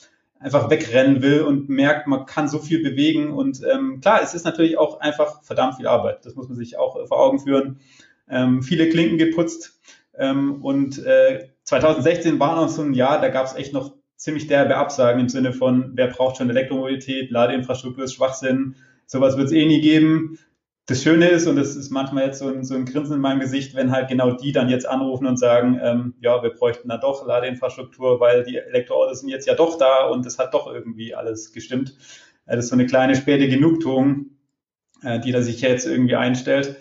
einfach 0.45 0.69
wegrennen 0.69 1.23
will 1.23 1.41
und 1.41 1.71
merkt, 1.71 2.07
man 2.07 2.27
kann 2.27 2.49
so 2.49 2.59
viel 2.59 2.83
bewegen. 2.83 3.33
Und 3.33 3.63
ähm, 3.73 4.01
klar, 4.03 4.21
es 4.23 4.35
ist 4.35 4.45
natürlich 4.45 4.77
auch 4.77 5.01
einfach 5.01 5.43
verdammt 5.43 5.77
viel 5.77 5.87
Arbeit. 5.87 6.27
Das 6.27 6.35
muss 6.35 6.49
man 6.49 6.57
sich 6.57 6.79
auch 6.79 7.07
vor 7.07 7.19
Augen 7.19 7.39
führen. 7.39 7.81
Ähm, 8.29 8.63
viele 8.63 8.91
Klinken 8.91 9.17
geputzt. 9.17 9.81
Ähm, 10.19 10.63
und 10.63 10.99
äh, 11.05 11.49
2016 11.63 12.39
war 12.41 12.57
noch 12.57 12.69
so 12.69 12.83
ein 12.83 12.93
Jahr, 12.93 13.23
da 13.23 13.29
gab 13.29 13.47
es 13.47 13.55
echt 13.55 13.73
noch 13.73 13.95
ziemlich 14.17 14.47
derbe 14.47 14.77
Absagen 14.77 15.21
im 15.21 15.29
Sinne 15.31 15.55
von, 15.55 15.93
wer 15.95 16.09
braucht 16.09 16.37
schon 16.37 16.51
Elektromobilität, 16.51 17.31
Ladeinfrastruktur 17.31 18.05
ist 18.05 18.15
Schwachsinn, 18.15 18.77
sowas 19.07 19.37
wird 19.39 19.47
es 19.47 19.53
eh 19.53 19.65
nie 19.65 19.81
geben 19.81 20.39
das 20.87 21.03
Schöne 21.03 21.29
ist, 21.29 21.47
und 21.47 21.57
das 21.57 21.77
ist 21.77 21.91
manchmal 21.91 22.27
jetzt 22.27 22.41
so 22.41 22.49
ein, 22.49 22.63
so 22.63 22.75
ein 22.75 22.85
Grinsen 22.85 23.17
in 23.17 23.21
meinem 23.21 23.41
Gesicht, 23.41 23.75
wenn 23.75 23.91
halt 23.91 24.09
genau 24.09 24.33
die 24.33 24.53
dann 24.53 24.69
jetzt 24.69 24.87
anrufen 24.87 25.27
und 25.27 25.39
sagen, 25.39 25.81
ähm, 25.83 26.15
ja, 26.21 26.43
wir 26.43 26.51
bräuchten 26.51 26.89
da 26.89 26.99
doch 26.99 27.27
Ladeinfrastruktur, 27.27 28.21
weil 28.21 28.45
die 28.45 28.59
Elektroautos 28.59 29.21
sind 29.21 29.31
jetzt 29.31 29.47
ja 29.47 29.55
doch 29.55 29.79
da 29.79 30.07
und 30.07 30.27
es 30.27 30.39
hat 30.39 30.53
doch 30.53 30.67
irgendwie 30.67 31.15
alles 31.15 31.53
gestimmt. 31.53 31.97
Äh, 32.47 32.57
das 32.57 32.67
ist 32.67 32.71
so 32.71 32.77
eine 32.77 32.87
kleine 32.87 33.17
späte 33.17 33.49
Genugtuung, 33.49 34.27
äh, 35.03 35.21
die 35.21 35.33
da 35.33 35.41
sich 35.41 35.63
jetzt 35.63 35.87
irgendwie 35.87 36.17
einstellt. 36.17 36.77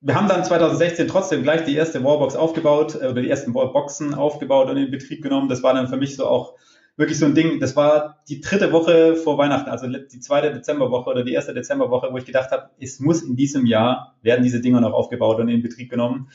Wir 0.00 0.14
haben 0.14 0.28
dann 0.28 0.44
2016 0.44 1.08
trotzdem 1.08 1.42
gleich 1.42 1.64
die 1.64 1.74
erste 1.74 2.04
Wallbox 2.04 2.36
aufgebaut, 2.36 2.94
äh, 2.94 3.08
oder 3.08 3.22
die 3.22 3.30
ersten 3.30 3.54
Wallboxen 3.54 4.14
aufgebaut 4.14 4.70
und 4.70 4.76
in 4.76 4.92
Betrieb 4.92 5.20
genommen. 5.20 5.48
Das 5.48 5.64
war 5.64 5.74
dann 5.74 5.88
für 5.88 5.96
mich 5.96 6.14
so 6.14 6.28
auch 6.28 6.54
wirklich 6.98 7.18
so 7.18 7.26
ein 7.26 7.34
Ding, 7.34 7.60
das 7.60 7.76
war 7.76 8.22
die 8.28 8.40
dritte 8.40 8.72
Woche 8.72 9.14
vor 9.14 9.38
Weihnachten, 9.38 9.70
also 9.70 9.86
die 9.86 10.20
zweite 10.20 10.52
Dezemberwoche 10.52 11.08
oder 11.08 11.22
die 11.22 11.32
erste 11.32 11.54
Dezemberwoche, 11.54 12.08
wo 12.10 12.18
ich 12.18 12.26
gedacht 12.26 12.50
habe, 12.50 12.70
es 12.80 12.98
muss 12.98 13.22
in 13.22 13.36
diesem 13.36 13.66
Jahr, 13.66 14.16
werden 14.20 14.42
diese 14.42 14.60
Dinger 14.60 14.80
noch 14.80 14.92
aufgebaut 14.92 15.38
und 15.38 15.48
in 15.48 15.62
Betrieb 15.62 15.90
genommen. 15.90 16.28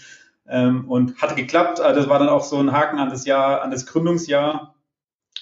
Ähm, 0.47 0.89
und 0.89 1.21
hatte 1.21 1.35
geklappt. 1.35 1.79
Also 1.79 2.01
das 2.01 2.09
war 2.09 2.19
dann 2.19 2.27
auch 2.27 2.43
so 2.43 2.57
ein 2.57 2.71
Haken 2.73 2.99
an 2.99 3.09
das 3.09 3.25
Jahr, 3.25 3.61
an 3.61 3.71
das 3.71 3.85
Gründungsjahr. 3.85 4.75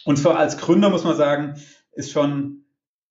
Und 0.06 0.20
für 0.20 0.36
als 0.36 0.58
Gründer 0.58 0.90
muss 0.90 1.04
man 1.04 1.16
sagen, 1.16 1.56
ist 1.94 2.12
schon 2.12 2.66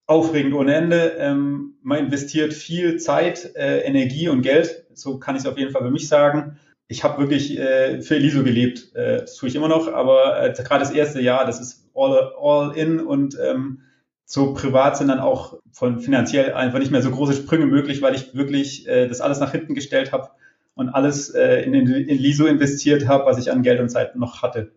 aufregend 0.05 0.53
ohne 0.53 0.73
Ende. 0.73 1.15
Ähm, 1.17 1.75
man 1.81 1.99
investiert 1.99 2.53
viel 2.53 2.97
Zeit, 2.97 3.55
äh, 3.55 3.79
Energie 3.79 4.29
und 4.29 4.41
Geld. 4.41 4.85
So 4.93 5.19
kann 5.19 5.35
ich 5.35 5.41
es 5.41 5.47
auf 5.47 5.57
jeden 5.57 5.71
Fall 5.71 5.81
für 5.81 5.91
mich 5.91 6.07
sagen 6.07 6.57
ich 6.91 7.05
habe 7.05 7.19
wirklich 7.19 7.57
äh, 7.57 8.01
für 8.01 8.15
Eliso 8.15 8.43
gelebt. 8.43 8.93
Äh, 8.95 9.19
das 9.19 9.35
tue 9.35 9.47
ich 9.47 9.55
immer 9.55 9.69
noch, 9.69 9.87
aber 9.87 10.43
äh, 10.43 10.51
gerade 10.51 10.81
das 10.81 10.91
erste 10.91 11.21
Jahr, 11.21 11.45
das 11.45 11.61
ist 11.61 11.80
all, 11.95 12.31
all 12.39 12.75
in 12.75 12.99
und 12.99 13.37
ähm, 13.43 13.81
so 14.25 14.53
privat 14.53 14.97
sind 14.97 15.09
dann 15.09 15.19
auch 15.19 15.59
von 15.71 15.99
finanziell 15.99 16.53
einfach 16.53 16.79
nicht 16.79 16.91
mehr 16.91 17.01
so 17.01 17.11
große 17.11 17.33
Sprünge 17.33 17.65
möglich, 17.65 18.01
weil 18.01 18.15
ich 18.15 18.33
wirklich 18.33 18.87
äh, 18.87 19.07
das 19.07 19.19
alles 19.19 19.39
nach 19.39 19.51
hinten 19.51 19.75
gestellt 19.75 20.11
habe 20.11 20.29
und 20.73 20.89
alles 20.89 21.29
äh, 21.29 21.61
in, 21.63 21.73
in, 21.73 21.87
in 21.87 22.17
Liso 22.17 22.45
investiert 22.45 23.07
habe, 23.07 23.25
was 23.25 23.37
ich 23.37 23.51
an 23.51 23.61
Geld 23.61 23.79
und 23.79 23.89
Zeit 23.89 24.15
noch 24.15 24.41
hatte. 24.41 24.71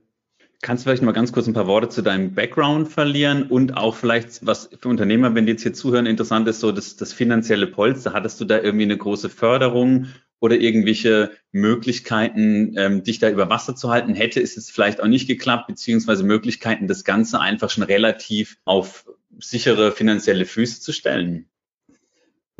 Kannst 0.62 0.84
du 0.84 0.88
vielleicht 0.88 1.02
mal 1.02 1.12
ganz 1.12 1.32
kurz 1.32 1.46
ein 1.46 1.52
paar 1.52 1.66
Worte 1.66 1.88
zu 1.88 2.02
deinem 2.02 2.34
Background 2.34 2.88
verlieren 2.88 3.44
und 3.44 3.76
auch 3.76 3.94
vielleicht, 3.94 4.46
was 4.46 4.70
für 4.80 4.88
Unternehmer, 4.88 5.34
wenn 5.34 5.46
die 5.46 5.52
jetzt 5.52 5.62
hier 5.62 5.74
zuhören, 5.74 6.06
interessant 6.06 6.48
ist, 6.48 6.60
so 6.60 6.72
das, 6.72 6.96
das 6.96 7.12
finanzielle 7.12 7.66
Polster. 7.66 8.12
Hattest 8.12 8.40
du 8.40 8.44
da 8.44 8.60
irgendwie 8.60 8.84
eine 8.84 8.96
große 8.96 9.28
Förderung 9.28 10.06
oder 10.40 10.56
irgendwelche 10.56 11.32
Möglichkeiten, 11.52 12.74
ähm, 12.76 13.02
dich 13.02 13.18
da 13.18 13.30
über 13.30 13.48
Wasser 13.48 13.74
zu 13.74 13.90
halten, 13.90 14.14
hätte 14.14 14.40
es 14.40 14.70
vielleicht 14.70 15.02
auch 15.02 15.06
nicht 15.06 15.26
geklappt, 15.26 15.68
beziehungsweise 15.68 16.24
Möglichkeiten, 16.24 16.86
das 16.86 17.04
Ganze 17.04 17.40
einfach 17.40 17.70
schon 17.70 17.84
relativ 17.84 18.58
auf 18.64 19.06
sichere 19.38 19.92
finanzielle 19.92 20.44
Füße 20.44 20.80
zu 20.80 20.92
stellen? 20.92 21.48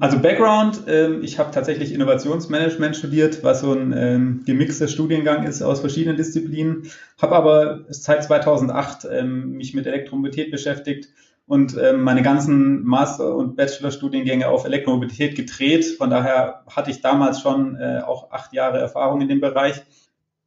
Also 0.01 0.19
Background, 0.19 0.83
ähm, 0.89 1.23
ich 1.23 1.39
habe 1.39 1.53
tatsächlich 1.53 1.93
Innovationsmanagement 1.93 2.97
studiert, 2.97 3.45
was 3.45 3.61
so 3.61 3.73
ein 3.73 3.95
ähm, 3.97 4.43
gemixter 4.45 4.89
Studiengang 4.89 5.47
ist 5.47 5.63
aus 5.63 5.81
verschiedenen 5.81 6.17
Disziplinen, 6.17 6.91
habe 7.23 7.37
aber 7.37 7.85
seit 7.89 8.25
2008 8.25 9.07
ähm, 9.09 9.53
mich 9.53 9.73
mit 9.73 9.87
Elektromobilität 9.87 10.51
beschäftigt 10.51 11.11
und 11.47 11.77
meine 11.99 12.23
ganzen 12.23 12.85
Master- 12.85 13.37
und 13.37 13.57
Bachelorstudiengänge 13.57 14.49
auf 14.49 14.65
Elektromobilität 14.65 15.37
gedreht. 15.37 15.85
Von 15.99 16.09
daher 16.09 16.65
hatte 16.75 16.91
ich 16.91 17.03
damals 17.03 17.43
schon 17.43 17.77
äh, 17.77 18.01
auch 18.01 18.31
acht 18.31 18.55
Jahre 18.55 18.79
Erfahrung 18.79 19.21
in 19.21 19.29
dem 19.29 19.43
Bereich. 19.43 19.83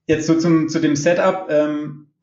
Jetzt 0.08 0.26
so 0.26 0.34
zum, 0.40 0.70
zu 0.70 0.80
dem 0.80 0.96
Setup. 0.96 1.48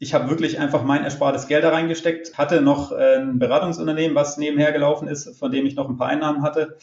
Ich 0.01 0.13
habe 0.13 0.29
wirklich 0.29 0.59
einfach 0.59 0.83
mein 0.83 1.05
erspartes 1.05 1.47
Geld 1.47 1.63
da 1.63 1.71
reingesteckt, 1.71 2.37
hatte 2.37 2.61
noch 2.61 2.91
äh, 2.91 3.19
ein 3.19 3.39
Beratungsunternehmen, 3.39 4.17
was 4.17 4.39
nebenher 4.39 4.73
gelaufen 4.73 5.07
ist, 5.07 5.39
von 5.39 5.53
dem 5.53 5.67
ich 5.67 5.77
noch 5.77 5.89
ein 5.89 5.97
paar 5.97 6.09
Einnahmen 6.09 6.43
hatte. 6.43 6.77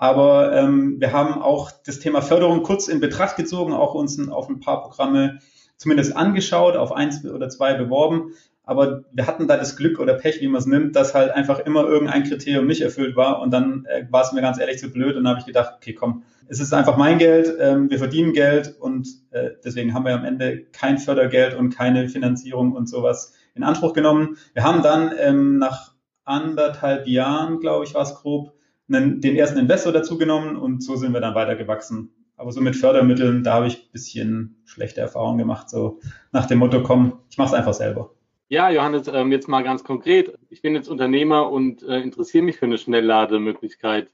Aber 0.00 0.56
ähm, 0.56 0.98
wir 0.98 1.12
haben 1.12 1.42
auch 1.42 1.70
das 1.84 1.98
Thema 1.98 2.22
Förderung 2.22 2.62
kurz 2.62 2.88
in 2.88 3.00
Betracht 3.00 3.36
gezogen, 3.36 3.74
auch 3.74 3.92
uns 3.92 4.18
auf 4.30 4.48
ein 4.48 4.58
paar 4.58 4.80
Programme 4.80 5.40
zumindest 5.76 6.16
angeschaut, 6.16 6.74
auf 6.74 6.90
eins 6.90 7.22
oder 7.22 7.50
zwei 7.50 7.74
beworben. 7.74 8.32
Aber 8.64 9.04
wir 9.12 9.26
hatten 9.26 9.46
da 9.46 9.58
das 9.58 9.76
Glück 9.76 9.98
oder 9.98 10.14
Pech, 10.14 10.40
wie 10.40 10.48
man 10.48 10.58
es 10.58 10.64
nimmt, 10.64 10.96
dass 10.96 11.12
halt 11.12 11.32
einfach 11.32 11.58
immer 11.58 11.84
irgendein 11.84 12.24
Kriterium 12.24 12.66
nicht 12.66 12.80
erfüllt 12.80 13.14
war. 13.14 13.42
Und 13.42 13.50
dann 13.50 13.84
äh, 13.90 14.06
war 14.08 14.22
es 14.22 14.32
mir 14.32 14.40
ganz 14.40 14.58
ehrlich 14.58 14.78
zu 14.78 14.90
blöd. 14.90 15.16
Und 15.16 15.24
dann 15.24 15.32
habe 15.32 15.40
ich 15.40 15.46
gedacht, 15.46 15.74
okay, 15.76 15.92
komm, 15.92 16.22
es 16.48 16.60
ist 16.60 16.72
einfach 16.72 16.96
mein 16.96 17.18
Geld, 17.18 17.54
ähm, 17.60 17.90
wir 17.90 17.98
verdienen 17.98 18.32
Geld 18.32 18.74
und 18.80 19.06
äh, 19.32 19.50
deswegen 19.62 19.92
haben 19.92 20.06
wir 20.06 20.14
am 20.14 20.24
Ende 20.24 20.64
kein 20.72 20.96
Fördergeld 20.96 21.54
und 21.54 21.76
keine 21.76 22.08
Finanzierung 22.08 22.72
und 22.72 22.88
sowas 22.88 23.34
in 23.54 23.64
Anspruch 23.64 23.92
genommen. 23.92 24.38
Wir 24.54 24.64
haben 24.64 24.82
dann 24.82 25.12
ähm, 25.18 25.58
nach 25.58 25.92
anderthalb 26.24 27.06
Jahren, 27.06 27.60
glaube 27.60 27.84
ich, 27.84 27.92
war 27.92 28.02
es 28.02 28.14
grob, 28.14 28.54
einen, 28.92 29.20
den 29.20 29.36
ersten 29.36 29.58
Investor 29.58 29.92
dazu 29.92 30.18
genommen 30.18 30.56
und 30.56 30.82
so 30.82 30.96
sind 30.96 31.12
wir 31.12 31.20
dann 31.20 31.34
weitergewachsen. 31.34 32.12
Aber 32.36 32.52
so 32.52 32.60
mit 32.60 32.76
Fördermitteln, 32.76 33.44
da 33.44 33.54
habe 33.54 33.66
ich 33.66 33.76
ein 33.76 33.92
bisschen 33.92 34.62
schlechte 34.64 35.00
Erfahrungen 35.00 35.38
gemacht, 35.38 35.68
so 35.68 36.00
nach 36.32 36.46
dem 36.46 36.58
Motto, 36.58 36.82
komm, 36.82 37.20
ich 37.30 37.36
mache 37.36 37.48
es 37.48 37.54
einfach 37.54 37.74
selber. 37.74 38.14
Ja, 38.48 38.68
Johannes, 38.68 39.06
ähm, 39.06 39.30
jetzt 39.30 39.46
mal 39.46 39.62
ganz 39.62 39.84
konkret. 39.84 40.36
Ich 40.48 40.60
bin 40.60 40.74
jetzt 40.74 40.88
Unternehmer 40.88 41.52
und 41.52 41.82
äh, 41.84 42.00
interessiere 42.00 42.42
mich 42.42 42.56
für 42.56 42.64
eine 42.64 42.78
Schnelllademöglichkeit. 42.78 44.10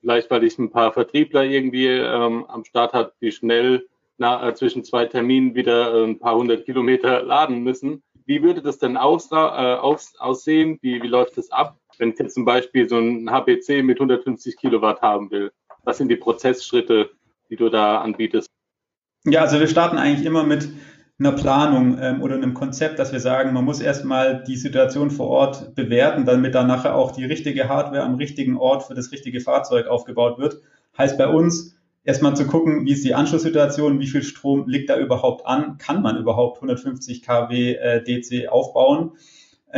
Vielleicht, 0.00 0.30
weil 0.30 0.44
ich 0.44 0.58
ein 0.58 0.70
paar 0.70 0.92
Vertriebler 0.92 1.44
irgendwie 1.44 1.88
ähm, 1.88 2.46
am 2.46 2.64
Start 2.64 2.94
habe, 2.94 3.12
die 3.20 3.32
schnell 3.32 3.86
na, 4.16 4.48
äh, 4.48 4.54
zwischen 4.54 4.84
zwei 4.84 5.04
Terminen 5.06 5.54
wieder 5.54 5.94
äh, 5.94 6.04
ein 6.04 6.18
paar 6.18 6.36
hundert 6.36 6.64
Kilometer 6.64 7.22
laden 7.22 7.62
müssen. 7.62 8.02
Wie 8.24 8.42
würde 8.42 8.62
das 8.62 8.78
denn 8.78 8.96
aus, 8.96 9.30
aus, 9.32 10.14
aussehen? 10.18 10.78
Wie, 10.80 11.02
wie 11.02 11.08
läuft 11.08 11.36
das 11.36 11.50
ab, 11.50 11.76
wenn 11.98 12.10
ich 12.10 12.18
jetzt 12.18 12.34
zum 12.34 12.44
Beispiel 12.44 12.88
so 12.88 12.98
ein 12.98 13.30
HPC 13.30 13.82
mit 13.82 13.98
150 13.98 14.56
Kilowatt 14.56 15.02
haben 15.02 15.30
will? 15.30 15.52
Was 15.84 15.98
sind 15.98 16.08
die 16.08 16.16
Prozessschritte, 16.16 17.10
die 17.50 17.56
du 17.56 17.68
da 17.68 18.00
anbietest? 18.00 18.48
Ja, 19.24 19.42
also 19.42 19.58
wir 19.58 19.68
starten 19.68 19.96
eigentlich 19.96 20.26
immer 20.26 20.44
mit 20.44 20.68
einer 21.18 21.32
Planung 21.32 21.96
ähm, 22.00 22.22
oder 22.22 22.34
einem 22.34 22.54
Konzept, 22.54 22.98
dass 22.98 23.12
wir 23.12 23.20
sagen, 23.20 23.52
man 23.52 23.64
muss 23.64 23.80
erstmal 23.80 24.42
die 24.42 24.56
Situation 24.56 25.10
vor 25.10 25.28
Ort 25.28 25.74
bewerten, 25.74 26.24
damit 26.24 26.54
dann 26.54 26.66
nachher 26.66 26.96
auch 26.96 27.12
die 27.12 27.24
richtige 27.24 27.68
Hardware 27.68 28.02
am 28.02 28.16
richtigen 28.16 28.56
Ort 28.56 28.82
für 28.84 28.94
das 28.94 29.12
richtige 29.12 29.40
Fahrzeug 29.40 29.86
aufgebaut 29.86 30.38
wird. 30.38 30.60
Heißt 30.98 31.16
bei 31.16 31.28
uns 31.28 31.76
erstmal 32.02 32.36
zu 32.36 32.46
gucken, 32.46 32.84
wie 32.84 32.92
ist 32.92 33.04
die 33.04 33.14
Anschlusssituation, 33.14 34.00
wie 34.00 34.08
viel 34.08 34.22
Strom 34.22 34.68
liegt 34.68 34.90
da 34.90 34.98
überhaupt 34.98 35.46
an, 35.46 35.78
kann 35.78 36.02
man 36.02 36.18
überhaupt 36.18 36.58
150 36.58 37.22
kW 37.22 37.74
äh, 37.74 38.02
DC 38.02 38.48
aufbauen 38.48 39.12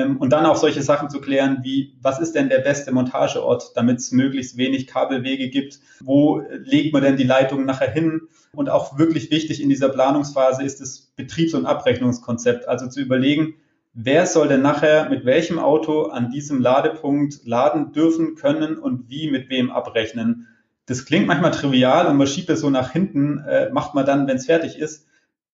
und 0.04 0.30
dann 0.30 0.44
auch 0.44 0.56
solche 0.56 0.82
Sachen 0.82 1.08
zu 1.08 1.20
klären, 1.20 1.60
wie, 1.62 1.94
was 2.02 2.20
ist 2.20 2.34
denn 2.34 2.50
der 2.50 2.58
beste 2.58 2.92
Montageort, 2.92 3.72
damit 3.74 3.98
es 3.98 4.12
möglichst 4.12 4.58
wenig 4.58 4.86
Kabelwege 4.86 5.48
gibt? 5.48 5.80
Wo 6.00 6.42
legt 6.64 6.92
man 6.92 7.02
denn 7.02 7.16
die 7.16 7.24
Leitung 7.24 7.64
nachher 7.64 7.90
hin? 7.90 8.22
Und 8.52 8.68
auch 8.68 8.98
wirklich 8.98 9.30
wichtig 9.30 9.62
in 9.62 9.70
dieser 9.70 9.88
Planungsphase 9.88 10.62
ist 10.62 10.80
das 10.80 11.12
Betriebs- 11.16 11.54
und 11.54 11.64
Abrechnungskonzept. 11.64 12.68
Also 12.68 12.88
zu 12.88 13.00
überlegen, 13.00 13.54
wer 13.94 14.26
soll 14.26 14.48
denn 14.48 14.60
nachher 14.60 15.08
mit 15.08 15.24
welchem 15.24 15.58
Auto 15.58 16.04
an 16.04 16.30
diesem 16.30 16.60
Ladepunkt 16.60 17.46
laden 17.46 17.92
dürfen 17.92 18.34
können 18.34 18.76
und 18.76 19.08
wie 19.08 19.30
mit 19.30 19.48
wem 19.48 19.70
abrechnen. 19.70 20.46
Das 20.84 21.06
klingt 21.06 21.26
manchmal 21.26 21.52
trivial 21.52 22.06
und 22.06 22.18
man 22.18 22.26
schiebt 22.26 22.50
es 22.50 22.60
so 22.60 22.68
nach 22.68 22.92
hinten, 22.92 23.38
äh, 23.38 23.70
macht 23.70 23.94
man 23.94 24.04
dann, 24.04 24.26
wenn 24.26 24.36
es 24.36 24.46
fertig 24.46 24.78
ist. 24.78 25.06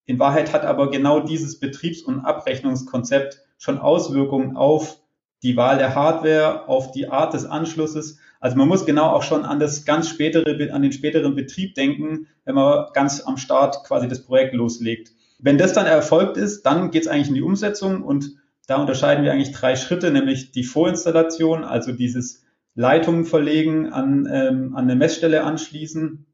In 0.05 0.18
Wahrheit 0.18 0.52
hat 0.52 0.64
aber 0.64 0.90
genau 0.90 1.20
dieses 1.20 1.61
Betriebs- 1.61 2.02
und 2.02 2.20
Abrechnungskonzept 2.20 3.40
schon 3.62 3.79
Auswirkungen 3.79 4.57
auf 4.57 4.98
die 5.44 5.57
Wahl 5.57 5.79
der 5.79 5.94
Hardware, 5.94 6.68
auf 6.68 6.90
die 6.90 7.09
Art 7.09 7.33
des 7.33 7.46
Anschlusses. 7.46 8.18
Also 8.40 8.57
man 8.57 8.66
muss 8.66 8.87
genau 8.87 9.11
auch 9.11 9.22
schon 9.22 9.44
an 9.44 9.61
das 9.61 9.85
ganz 9.85 10.09
spätere, 10.09 10.72
an 10.72 10.83
den 10.83 10.90
späteren 10.90 11.37
Betrieb 11.37 11.77
denken, 11.77 12.27
wenn 12.44 12.57
man 12.57 12.87
ganz 12.92 13.20
am 13.20 13.37
Start 13.37 13.85
quasi 13.85 14.09
das 14.09 14.25
Projekt 14.25 14.55
loslegt. 14.55 15.12
Wenn 15.38 15.59
das 15.59 15.75
dann 15.75 15.87
erfolgt 15.87 16.37
ist, 16.37 16.66
dann 16.66 16.90
geht 16.90 17.03
es 17.03 17.09
eigentlich 17.09 17.29
in 17.29 17.37
die 17.37 17.42
Umsetzung 17.42 18.03
und 18.03 18.33
da 18.66 18.81
unterscheiden 18.81 19.22
wir 19.22 19.33
eigentlich 19.33 19.53
drei 19.53 19.77
Schritte, 19.77 20.11
nämlich 20.11 20.51
die 20.51 20.64
Vorinstallation, 20.64 21.62
also 21.62 21.92
dieses 21.92 22.42
Leitungen 22.75 23.25
verlegen, 23.25 23.92
an, 23.92 24.29
ähm, 24.29 24.75
an 24.75 24.85
eine 24.85 24.96
Messstelle 24.96 25.44
anschließen, 25.44 26.27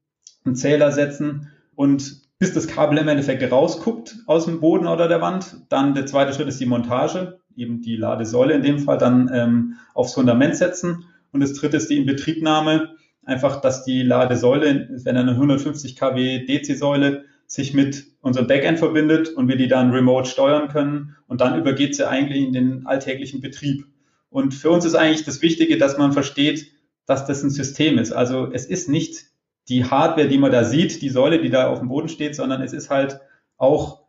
einen 0.46 0.56
Zähler 0.56 0.92
setzen 0.92 1.50
und 1.74 2.22
bis 2.38 2.52
das 2.52 2.68
Kabel 2.68 2.98
im 2.98 3.08
Endeffekt 3.08 3.50
rausguckt 3.50 4.18
aus 4.26 4.44
dem 4.44 4.60
Boden 4.60 4.86
oder 4.86 5.08
der 5.08 5.20
Wand. 5.20 5.56
Dann 5.68 5.94
der 5.94 6.06
zweite 6.06 6.32
Schritt 6.32 6.48
ist 6.48 6.60
die 6.60 6.66
Montage, 6.66 7.40
eben 7.56 7.82
die 7.82 7.96
Ladesäule 7.96 8.54
in 8.54 8.62
dem 8.62 8.78
Fall 8.78 8.98
dann 8.98 9.30
ähm, 9.32 9.74
aufs 9.94 10.14
Fundament 10.14 10.56
setzen. 10.56 11.04
Und 11.32 11.40
das 11.40 11.54
dritte 11.54 11.76
ist 11.76 11.90
die 11.90 11.96
Inbetriebnahme. 11.96 12.94
Einfach, 13.24 13.60
dass 13.60 13.84
die 13.84 14.02
Ladesäule, 14.02 14.88
wenn 15.04 15.16
eine 15.16 15.32
150 15.32 15.96
kW 15.96 16.46
DC-Säule 16.46 17.24
sich 17.46 17.74
mit 17.74 18.06
unserem 18.20 18.46
Backend 18.46 18.78
verbindet 18.78 19.30
und 19.30 19.48
wir 19.48 19.56
die 19.56 19.68
dann 19.68 19.90
remote 19.90 20.28
steuern 20.28 20.68
können. 20.68 21.16
Und 21.26 21.40
dann 21.40 21.58
übergeht 21.58 21.96
sie 21.96 22.08
eigentlich 22.08 22.44
in 22.44 22.52
den 22.52 22.86
alltäglichen 22.86 23.40
Betrieb. 23.40 23.86
Und 24.30 24.54
für 24.54 24.70
uns 24.70 24.84
ist 24.84 24.94
eigentlich 24.94 25.24
das 25.24 25.42
Wichtige, 25.42 25.76
dass 25.76 25.98
man 25.98 26.12
versteht, 26.12 26.70
dass 27.06 27.26
das 27.26 27.42
ein 27.42 27.50
System 27.50 27.98
ist. 27.98 28.12
Also 28.12 28.48
es 28.52 28.66
ist 28.66 28.88
nicht 28.88 29.26
die 29.68 29.84
Hardware, 29.84 30.28
die 30.28 30.38
man 30.38 30.52
da 30.52 30.64
sieht, 30.64 31.02
die 31.02 31.10
Säule, 31.10 31.40
die 31.40 31.50
da 31.50 31.68
auf 31.68 31.80
dem 31.80 31.88
Boden 31.88 32.08
steht, 32.08 32.34
sondern 32.34 32.62
es 32.62 32.72
ist 32.72 32.90
halt 32.90 33.20
auch 33.56 34.02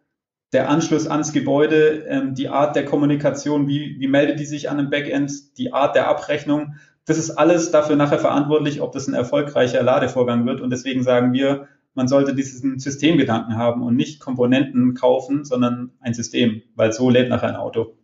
der 0.51 0.69
Anschluss 0.69 1.07
ans 1.07 1.33
Gebäude, 1.33 2.05
ähm, 2.07 2.33
die 2.33 2.49
Art 2.49 2.75
der 2.75 2.85
Kommunikation, 2.85 3.67
wie, 3.67 3.99
wie 3.99 4.07
meldet 4.07 4.39
die 4.39 4.45
sich 4.45 4.69
an 4.69 4.79
einem 4.79 4.89
Backend, 4.89 5.57
die 5.57 5.73
Art 5.73 5.95
der 5.95 6.07
Abrechnung. 6.07 6.75
Das 7.05 7.17
ist 7.17 7.31
alles 7.31 7.71
dafür 7.71 7.95
nachher 7.95 8.19
verantwortlich, 8.19 8.81
ob 8.81 8.91
das 8.91 9.07
ein 9.07 9.13
erfolgreicher 9.13 9.83
Ladevorgang 9.83 10.45
wird. 10.45 10.61
Und 10.61 10.69
deswegen 10.71 11.03
sagen 11.03 11.33
wir, 11.33 11.67
man 11.93 12.07
sollte 12.07 12.33
diesen 12.33 12.79
Systemgedanken 12.79 13.57
haben 13.57 13.83
und 13.83 13.95
nicht 13.95 14.19
Komponenten 14.19 14.93
kaufen, 14.93 15.43
sondern 15.43 15.91
ein 15.99 16.13
System, 16.13 16.61
weil 16.75 16.93
so 16.93 17.09
lädt 17.09 17.29
nachher 17.29 17.49
ein 17.49 17.55
Auto. 17.55 17.95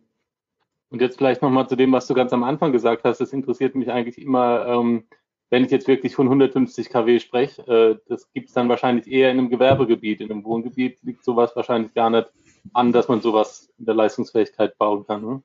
Und 0.90 1.00
jetzt 1.00 1.18
vielleicht 1.18 1.42
nochmal 1.42 1.68
zu 1.68 1.76
dem, 1.76 1.92
was 1.92 2.06
du 2.06 2.14
ganz 2.14 2.32
am 2.32 2.44
Anfang 2.44 2.72
gesagt 2.72 3.04
hast. 3.04 3.20
Das 3.20 3.32
interessiert 3.32 3.74
mich 3.74 3.90
eigentlich 3.90 4.18
immer, 4.18 4.66
ähm, 4.66 5.04
wenn 5.50 5.64
ich 5.64 5.70
jetzt 5.70 5.88
wirklich 5.88 6.14
von 6.14 6.26
150 6.26 6.90
kW 6.90 7.20
spreche, 7.20 7.62
äh, 7.66 7.98
das 8.08 8.32
gibt 8.32 8.48
es 8.48 8.54
dann 8.54 8.68
wahrscheinlich 8.68 9.06
eher 9.06 9.30
in 9.30 9.38
einem 9.38 9.50
Gewerbegebiet. 9.50 10.20
In 10.20 10.30
einem 10.30 10.44
Wohngebiet 10.44 10.98
liegt 11.02 11.24
sowas 11.24 11.54
wahrscheinlich 11.54 11.94
gar 11.94 12.10
nicht 12.10 12.28
an, 12.72 12.92
dass 12.92 13.08
man 13.08 13.20
sowas 13.20 13.70
in 13.78 13.86
der 13.86 13.94
Leistungsfähigkeit 13.94 14.76
bauen 14.76 15.06
kann. 15.06 15.22
Ne? 15.22 15.42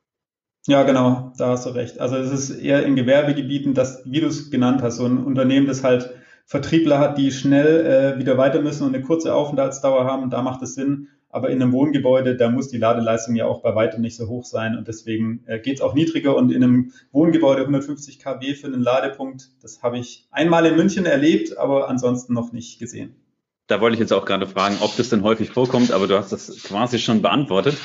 Ja, 0.67 0.83
genau, 0.83 1.33
da 1.37 1.49
hast 1.49 1.65
du 1.65 1.71
recht. 1.71 1.99
Also 1.99 2.17
es 2.17 2.31
ist 2.31 2.49
eher 2.61 2.85
in 2.85 2.95
Gewerbegebieten, 2.95 3.73
das, 3.73 4.03
wie 4.05 4.21
du 4.21 4.27
es 4.27 4.51
genannt 4.51 4.81
hast, 4.81 4.97
so 4.97 5.05
ein 5.05 5.23
Unternehmen, 5.23 5.67
das 5.67 5.83
halt 5.83 6.13
Vertriebler 6.45 6.99
hat, 6.99 7.17
die 7.17 7.31
schnell 7.31 7.85
äh, 7.85 8.19
wieder 8.19 8.37
weiter 8.37 8.61
müssen 8.61 8.85
und 8.85 8.93
eine 8.93 9.03
kurze 9.03 9.33
Aufenthaltsdauer 9.33 10.05
haben, 10.05 10.29
da 10.29 10.41
macht 10.41 10.61
es 10.61 10.75
Sinn. 10.75 11.07
Aber 11.31 11.49
in 11.49 11.61
einem 11.61 11.71
Wohngebäude, 11.71 12.35
da 12.35 12.49
muss 12.49 12.69
die 12.69 12.77
Ladeleistung 12.77 13.35
ja 13.35 13.45
auch 13.45 13.61
bei 13.61 13.75
weitem 13.75 14.01
nicht 14.01 14.15
so 14.15 14.27
hoch 14.27 14.45
sein 14.45 14.77
und 14.77 14.87
deswegen 14.87 15.43
äh, 15.47 15.59
geht 15.59 15.75
es 15.75 15.81
auch 15.81 15.93
niedriger. 15.93 16.35
Und 16.35 16.51
in 16.51 16.63
einem 16.63 16.91
Wohngebäude 17.11 17.61
150 17.61 18.19
kW 18.19 18.53
für 18.55 18.67
einen 18.67 18.81
Ladepunkt, 18.81 19.49
das 19.61 19.81
habe 19.81 19.97
ich 19.97 20.27
einmal 20.31 20.65
in 20.65 20.75
München 20.75 21.05
erlebt, 21.05 21.57
aber 21.57 21.89
ansonsten 21.89 22.33
noch 22.33 22.51
nicht 22.51 22.79
gesehen. 22.79 23.15
Da 23.67 23.79
wollte 23.79 23.93
ich 23.93 23.99
jetzt 24.01 24.11
auch 24.11 24.25
gerade 24.25 24.47
fragen, 24.47 24.77
ob 24.81 24.95
das 24.97 25.09
denn 25.09 25.23
häufig 25.23 25.51
vorkommt, 25.51 25.91
aber 25.91 26.07
du 26.07 26.17
hast 26.17 26.31
das 26.31 26.63
quasi 26.63 26.99
schon 26.99 27.21
beantwortet. 27.21 27.77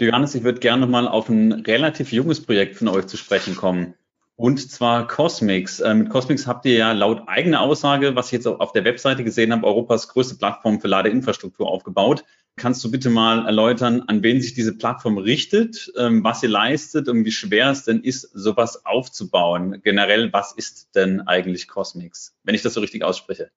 Johannes, 0.00 0.34
ich 0.34 0.44
würde 0.44 0.60
gerne 0.60 0.82
nochmal 0.82 1.08
auf 1.08 1.28
ein 1.28 1.52
relativ 1.52 2.12
junges 2.12 2.40
Projekt 2.42 2.76
von 2.76 2.88
euch 2.88 3.06
zu 3.06 3.16
sprechen 3.16 3.56
kommen. 3.56 3.94
Und 4.36 4.70
zwar 4.70 5.06
Cosmix. 5.06 5.80
Äh, 5.80 5.94
mit 5.94 6.10
Cosmix 6.10 6.46
habt 6.46 6.64
ihr 6.64 6.74
ja 6.74 6.92
laut 6.92 7.28
eigener 7.28 7.60
Aussage, 7.60 8.16
was 8.16 8.26
ich 8.26 8.32
jetzt 8.32 8.46
auf 8.46 8.72
der 8.72 8.84
Webseite 8.84 9.24
gesehen 9.24 9.52
habe, 9.52 9.66
Europas 9.66 10.08
größte 10.08 10.36
Plattform 10.36 10.80
für 10.80 10.88
Ladeinfrastruktur 10.88 11.68
aufgebaut. 11.68 12.24
Kannst 12.56 12.84
du 12.84 12.90
bitte 12.90 13.08
mal 13.08 13.46
erläutern, 13.46 14.02
an 14.08 14.22
wen 14.22 14.42
sich 14.42 14.52
diese 14.52 14.76
Plattform 14.76 15.16
richtet, 15.16 15.90
ähm, 15.96 16.22
was 16.22 16.40
sie 16.40 16.46
leistet 16.48 17.08
und 17.08 17.24
wie 17.24 17.32
schwer 17.32 17.70
es 17.70 17.84
denn 17.84 18.02
ist, 18.02 18.28
sowas 18.34 18.84
aufzubauen? 18.84 19.80
Generell, 19.82 20.32
was 20.32 20.52
ist 20.52 20.94
denn 20.94 21.22
eigentlich 21.22 21.66
Cosmix, 21.66 22.34
wenn 22.44 22.54
ich 22.54 22.62
das 22.62 22.74
so 22.74 22.80
richtig 22.80 23.04
ausspreche? 23.04 23.50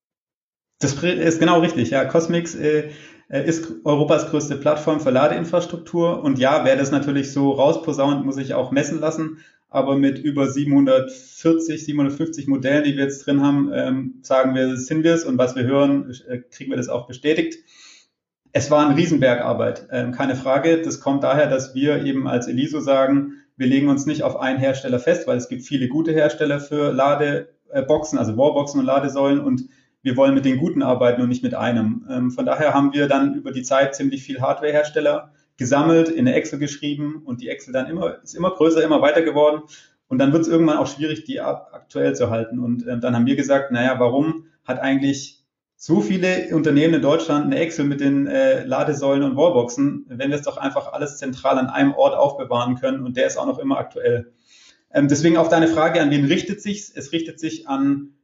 Das 0.80 0.94
ist 0.94 1.40
genau 1.40 1.60
richtig. 1.60 1.90
Ja, 1.90 2.06
Cosmix 2.06 2.56
äh, 2.56 2.90
äh, 3.30 3.48
ist 3.48 3.72
Europas 3.84 4.30
größte 4.30 4.58
Plattform 4.58 5.00
für 5.00 5.10
Ladeinfrastruktur. 5.10 6.22
Und 6.24 6.40
ja, 6.40 6.64
wer 6.66 6.76
das 6.76 6.92
natürlich 6.92 7.32
so 7.32 7.52
rausposaunt, 7.52 8.26
muss 8.26 8.38
ich 8.38 8.54
auch 8.54 8.72
messen 8.72 9.00
lassen. 9.00 9.40
Aber 9.70 9.98
mit 9.98 10.20
über 10.20 10.48
740, 10.48 11.84
750 11.84 12.48
Modellen, 12.48 12.84
die 12.84 12.96
wir 12.96 13.04
jetzt 13.04 13.26
drin 13.26 13.42
haben, 13.42 13.72
ähm, 13.74 14.16
sagen 14.22 14.56
wir, 14.56 14.78
sind 14.78 15.04
wir 15.04 15.14
es. 15.14 15.26
Und 15.26 15.38
was 15.38 15.56
wir 15.56 15.64
hören, 15.64 16.14
äh, 16.28 16.40
kriegen 16.40 16.72
wir 16.72 16.78
das 16.78 16.88
auch 16.88 17.08
bestätigt. 17.08 17.58
Es 18.58 18.72
war 18.72 18.88
ein 18.88 18.96
Riesenberg 18.96 19.42
Arbeit, 19.42 19.90
ähm, 19.92 20.14
keine 20.14 20.38
Frage. 20.38 20.82
Das 20.82 21.02
kommt 21.02 21.26
daher, 21.26 21.48
dass 21.48 21.76
wir 21.76 22.06
eben 22.06 22.26
als 22.26 22.48
Eliso 22.48 22.80
sagen, 22.80 23.34
wir 23.58 23.68
legen 23.68 23.90
uns 23.90 24.06
nicht 24.06 24.24
auf 24.24 24.40
einen 24.40 24.60
Hersteller 24.60 25.00
fest, 25.00 25.28
weil 25.28 25.36
es 25.36 25.50
gibt 25.50 25.64
viele 25.64 25.90
gute 25.90 26.14
Hersteller 26.14 26.62
für 26.62 26.94
Ladeboxen, 26.94 28.18
also 28.18 28.38
Wallboxen 28.38 28.80
und 28.80 28.86
Ladesäulen 28.86 29.42
und 29.42 29.66
wir 30.04 30.16
wollen 30.16 30.34
mit 30.34 30.46
den 30.46 30.56
guten 30.56 30.84
arbeiten 30.84 31.22
und 31.22 31.28
nicht 31.28 31.44
mit 31.44 31.54
einem. 31.54 32.08
Ähm, 32.10 32.32
von 32.32 32.46
daher 32.46 32.74
haben 32.74 32.94
wir 32.94 33.10
dann 33.10 33.34
über 33.34 33.52
die 33.52 33.64
Zeit 33.64 33.94
ziemlich 33.94 34.24
viel 34.24 34.40
Hardwarehersteller 34.40 35.34
gesammelt, 35.58 36.08
in 36.08 36.26
eine 36.26 36.38
Excel 36.38 36.58
geschrieben 36.58 37.24
und 37.26 37.42
die 37.42 37.50
Excel 37.50 37.74
dann 37.74 37.88
immer, 37.88 38.24
ist 38.24 38.36
immer 38.36 38.52
größer, 38.52 38.82
immer 38.82 39.02
weiter 39.02 39.24
geworden. 39.24 39.64
Und 40.08 40.20
dann 40.20 40.32
wird 40.32 40.44
es 40.44 40.48
irgendwann 40.48 40.78
auch 40.78 40.88
schwierig, 40.88 41.26
die 41.26 41.42
aktuell 41.42 42.16
zu 42.16 42.30
halten. 42.30 42.60
Und 42.60 42.88
äh, 42.88 42.98
dann 43.00 43.16
haben 43.16 43.26
wir 43.26 43.36
gesagt, 43.36 43.74
naja, 43.74 44.00
warum 44.00 44.46
hat 44.64 44.80
eigentlich 44.80 45.45
so 45.78 46.02
viele 46.02 46.56
Unternehmen 46.56 46.96
in 46.96 47.02
Deutschland 47.02 47.46
eine 47.46 47.60
Excel 47.60 47.86
mit 47.86 48.00
den 48.00 48.28
äh, 48.28 48.64
Ladesäulen 48.64 49.24
und 49.24 49.36
Wallboxen, 49.36 50.06
wenn 50.08 50.30
wir 50.30 50.38
es 50.38 50.44
doch 50.44 50.58
einfach 50.58 50.94
alles 50.94 51.18
zentral 51.18 51.58
an 51.58 51.68
einem 51.68 51.94
Ort 51.94 52.16
aufbewahren 52.16 52.76
können 52.76 53.04
und 53.04 53.18
der 53.18 53.28
ist 53.28 53.38
auch 53.38 53.46
noch 53.46 53.60
immer 53.60 53.78
aktuell. 53.78 54.34
Ähm, 54.92 55.08
deswegen 55.08 55.38
auf 55.38 55.50
deine 55.50 55.68
Frage, 55.68 56.02
an 56.02 56.12
wen 56.12 56.26
richtet 56.26 56.62
sich 56.62 56.92
Es 56.96 57.12
richtet 57.12 57.40
sich 57.40 57.68
an 57.68 58.16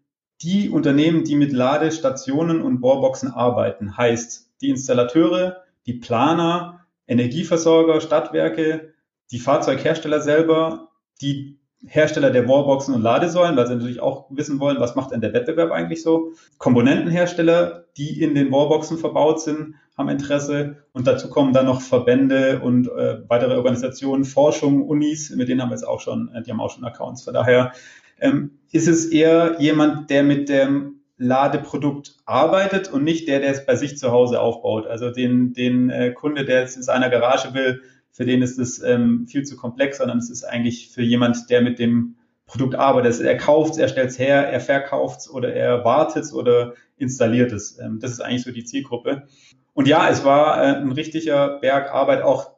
die 0.42 0.70
Unternehmen, 0.70 1.24
die 1.24 1.36
mit 1.36 1.52
Ladestationen 1.52 2.62
und 2.62 2.82
Wallboxen 2.82 3.32
arbeiten. 3.32 3.98
Heißt, 3.98 4.50
die 4.62 4.70
Installateure, 4.70 5.64
die 5.86 5.94
Planer, 5.94 6.86
Energieversorger, 7.08 8.02
Stadtwerke, 8.02 8.94
die 9.32 9.40
Fahrzeughersteller 9.40 10.22
selber, 10.22 10.90
die 11.22 11.60
Hersteller 11.88 12.30
der 12.30 12.48
Wallboxen 12.48 12.94
und 12.94 13.02
Ladesäulen, 13.02 13.56
weil 13.58 13.68
sie 13.68 13.76
natürlich 13.76 14.02
auch 14.02 14.28
wissen 14.30 14.60
wollen, 14.60 14.80
was 14.80 14.96
macht 14.96 15.12
denn 15.12 15.22
der 15.22 15.34
Wettbewerb 15.34 15.72
eigentlich 15.72 16.04
so. 16.04 16.34
Komponentenhersteller, 16.58 17.86
die 17.98 18.22
in 18.22 18.36
den 18.36 18.52
Wallboxen 18.52 18.98
verbaut 18.98 19.42
sind, 19.42 19.76
haben 19.98 20.10
Interesse. 20.10 20.78
Und 20.94 21.08
dazu 21.08 21.30
kommen 21.30 21.54
dann 21.54 21.66
noch 21.66 21.82
Verbände 21.82 22.62
und 22.62 22.88
äh, 22.88 23.20
weitere 23.28 23.56
Organisationen, 23.56 24.26
Forschung, 24.26 24.84
Unis, 24.84 25.32
mit 25.32 25.50
denen 25.50 25.62
haben 25.62 25.70
wir 25.70 25.76
jetzt 25.76 25.88
auch 25.88 26.02
schon, 26.02 26.30
äh, 26.34 26.44
die 26.44 26.52
haben 26.52 26.62
auch 26.62 26.72
schon 26.72 26.86
Accounts. 26.86 27.24
Von 27.24 27.34
daher 27.34 27.72
ähm, 28.20 28.60
ist 28.72 28.88
es 28.88 29.08
eher 29.08 29.60
jemand, 29.60 30.10
der 30.10 30.24
mit 30.24 30.50
dem 30.50 31.02
Ladeprodukt 31.18 32.16
arbeitet 32.26 32.92
und 32.92 33.04
nicht 33.04 33.28
der, 33.28 33.40
der 33.40 33.52
es 33.52 33.66
bei 33.66 33.76
sich 33.76 33.98
zu 33.98 34.12
Hause 34.12 34.40
aufbaut. 34.40 34.88
Also 34.88 35.12
den, 35.12 35.54
den 35.54 35.90
äh, 35.90 36.12
Kunde, 36.12 36.46
der 36.46 36.64
es 36.64 36.76
in 36.76 36.84
seiner 36.84 37.10
Garage 37.10 37.54
will, 37.54 37.82
für 38.12 38.26
den 38.26 38.42
ist 38.42 38.60
es 38.60 38.82
ähm, 38.82 39.26
viel 39.28 39.44
zu 39.44 39.56
komplex, 39.56 39.98
sondern 39.98 40.18
es 40.18 40.30
ist 40.30 40.44
eigentlich 40.44 40.90
für 40.90 41.02
jemand, 41.02 41.50
der 41.50 41.62
mit 41.62 41.80
dem 41.80 42.16
Produkt 42.46 42.76
arbeitet. 42.76 43.22
Er 43.22 43.38
kauft 43.38 43.74
es, 43.74 43.78
er 43.78 43.88
stellt 43.88 44.10
es 44.10 44.20
her, 44.20 44.50
er 44.50 44.60
verkauft 44.60 45.22
es 45.22 45.30
oder 45.30 45.54
er 45.54 45.86
wartet 45.86 46.26
es 46.26 46.34
oder 46.34 46.74
installiert 46.98 47.52
es. 47.54 47.80
Ähm, 47.80 48.00
das 48.00 48.12
ist 48.12 48.20
eigentlich 48.20 48.44
so 48.44 48.52
die 48.52 48.66
Zielgruppe. 48.66 49.28
Und 49.74 49.88
ja, 49.88 50.10
es 50.10 50.26
war 50.26 50.62
äh, 50.62 50.76
ein 50.76 50.92
richtiger 50.92 51.60
Berg 51.60 51.94
Arbeit, 51.94 52.24
auch 52.24 52.52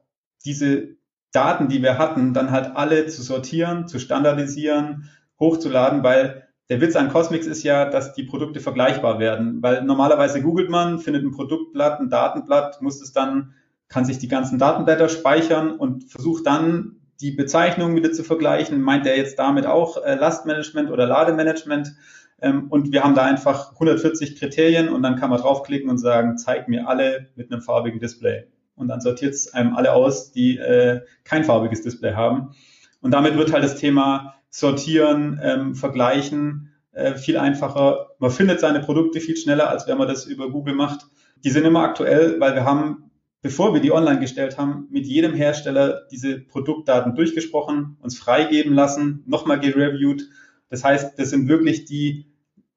diese 0.46 0.96
Daten, 1.32 1.68
die 1.68 1.82
wir 1.82 1.98
hatten, 1.98 2.34
dann 2.34 2.52
halt 2.52 2.76
alle 2.76 3.06
zu 3.08 3.22
sortieren, 3.22 3.88
zu 3.88 4.00
standardisieren, 4.00 5.10
hochzuladen, 5.39 6.04
weil 6.04 6.48
der 6.70 6.82
Witz 6.82 6.96
an 6.96 7.10
Cosmix 7.10 7.46
ist 7.46 7.63
ja, 7.63 7.86
dass 7.89 8.13
die 8.13 8.24
Produkte 8.24 8.60
vergleichbar 8.60 9.20
werden, 9.20 9.62
weil 9.62 9.84
normalerweise 9.84 10.42
googelt 10.42 10.70
man, 10.70 11.00
findet 11.00 11.24
ein 11.24 11.32
Produktblatt, 11.32 12.00
ein 12.00 12.10
Datenblatt, 12.10 12.82
muss 12.82 13.02
es 13.02 13.12
dann 13.12 13.54
kann 13.93 14.06
sich 14.06 14.17
die 14.17 14.27
ganzen 14.27 14.58
Datenblätter 14.58 15.08
speichern 15.08 15.71
und 15.71 16.06
versucht 16.06 16.47
dann 16.47 16.95
die 17.21 17.32
Bezeichnungen 17.32 17.95
wieder 17.95 18.12
zu 18.12 18.23
vergleichen. 18.23 18.82
Meint 18.82 19.06
er 19.06 19.15
jetzt 19.15 19.38
damit 19.38 19.67
auch 19.67 20.03
äh, 20.03 20.15
Lastmanagement 20.15 20.89
oder 20.89 21.06
Lademanagement? 21.06 21.93
Ähm, 22.41 22.69
und 22.69 22.91
wir 22.91 23.03
haben 23.03 23.13
da 23.13 23.23
einfach 23.23 23.73
140 23.73 24.39
Kriterien 24.39 24.89
und 24.89 25.03
dann 25.03 25.15
kann 25.15 25.29
man 25.29 25.39
draufklicken 25.39 25.91
und 25.91 25.99
sagen, 25.99 26.38
zeig 26.39 26.67
mir 26.67 26.88
alle 26.88 27.29
mit 27.36 27.51
einem 27.51 27.62
farbigen 27.62 27.99
Display. 27.99 28.47
Und 28.75 28.88
dann 28.88 28.99
sortiert 28.99 29.36
es 29.36 29.53
einem 29.53 29.75
alle 29.75 29.93
aus, 29.93 30.32
die 30.32 30.58
äh, 30.58 31.01
kein 31.23 31.43
farbiges 31.43 31.84
Display 31.84 32.15
haben. 32.15 32.56
Und 32.99 33.12
damit 33.12 33.38
wird 33.38 33.53
halt 33.53 33.63
das 33.63 33.75
Thema 33.75 34.34
Sortieren, 34.49 35.39
ähm, 35.43 35.75
Vergleichen 35.75 36.73
äh, 36.93 37.13
viel 37.13 37.38
einfacher. 37.38 38.08
Man 38.17 38.32
findet 38.32 38.60
seine 38.60 38.79
Produkte 38.79 39.19
viel 39.19 39.38
schneller, 39.38 39.69
als 39.69 39.88
wenn 39.88 39.99
man 39.99 40.08
das 40.08 40.25
über 40.25 40.49
Google 40.49 40.73
macht. 40.73 41.06
Die 41.43 41.51
sind 41.51 41.65
immer 41.65 41.84
aktuell, 41.84 42.39
weil 42.39 42.56
wir 42.56 42.65
haben 42.65 43.12
bevor 43.43 43.73
wir 43.73 43.82
die 43.82 43.91
online 43.91 44.21
gestellt 44.21 44.58
haben, 44.58 44.88
mit 44.89 45.06
jedem 45.06 45.34
Hersteller 45.34 46.08
diese 46.10 46.39
Produktdaten 46.39 47.13
durchgesprochen, 47.13 47.97
uns 47.99 48.17
freigeben 48.17 48.73
lassen, 48.73 49.21
nochmal 49.27 49.60
gereviewt. 49.60 50.29
Das 50.69 50.84
heißt, 50.84 51.19
das 51.19 51.29
sind 51.29 51.49
wirklich 51.49 51.86
die, 51.86 52.34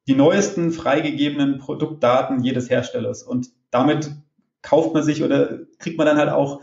die 0.08 0.16
neuesten 0.16 0.72
freigegebenen 0.72 1.58
Produktdaten 1.58 2.42
jedes 2.42 2.68
Herstellers. 2.68 3.22
Und 3.22 3.50
damit 3.70 4.10
kauft 4.60 4.92
man 4.92 5.04
sich 5.04 5.22
oder 5.22 5.60
kriegt 5.78 5.96
man 5.98 6.06
dann 6.06 6.18
halt 6.18 6.30
auch 6.30 6.60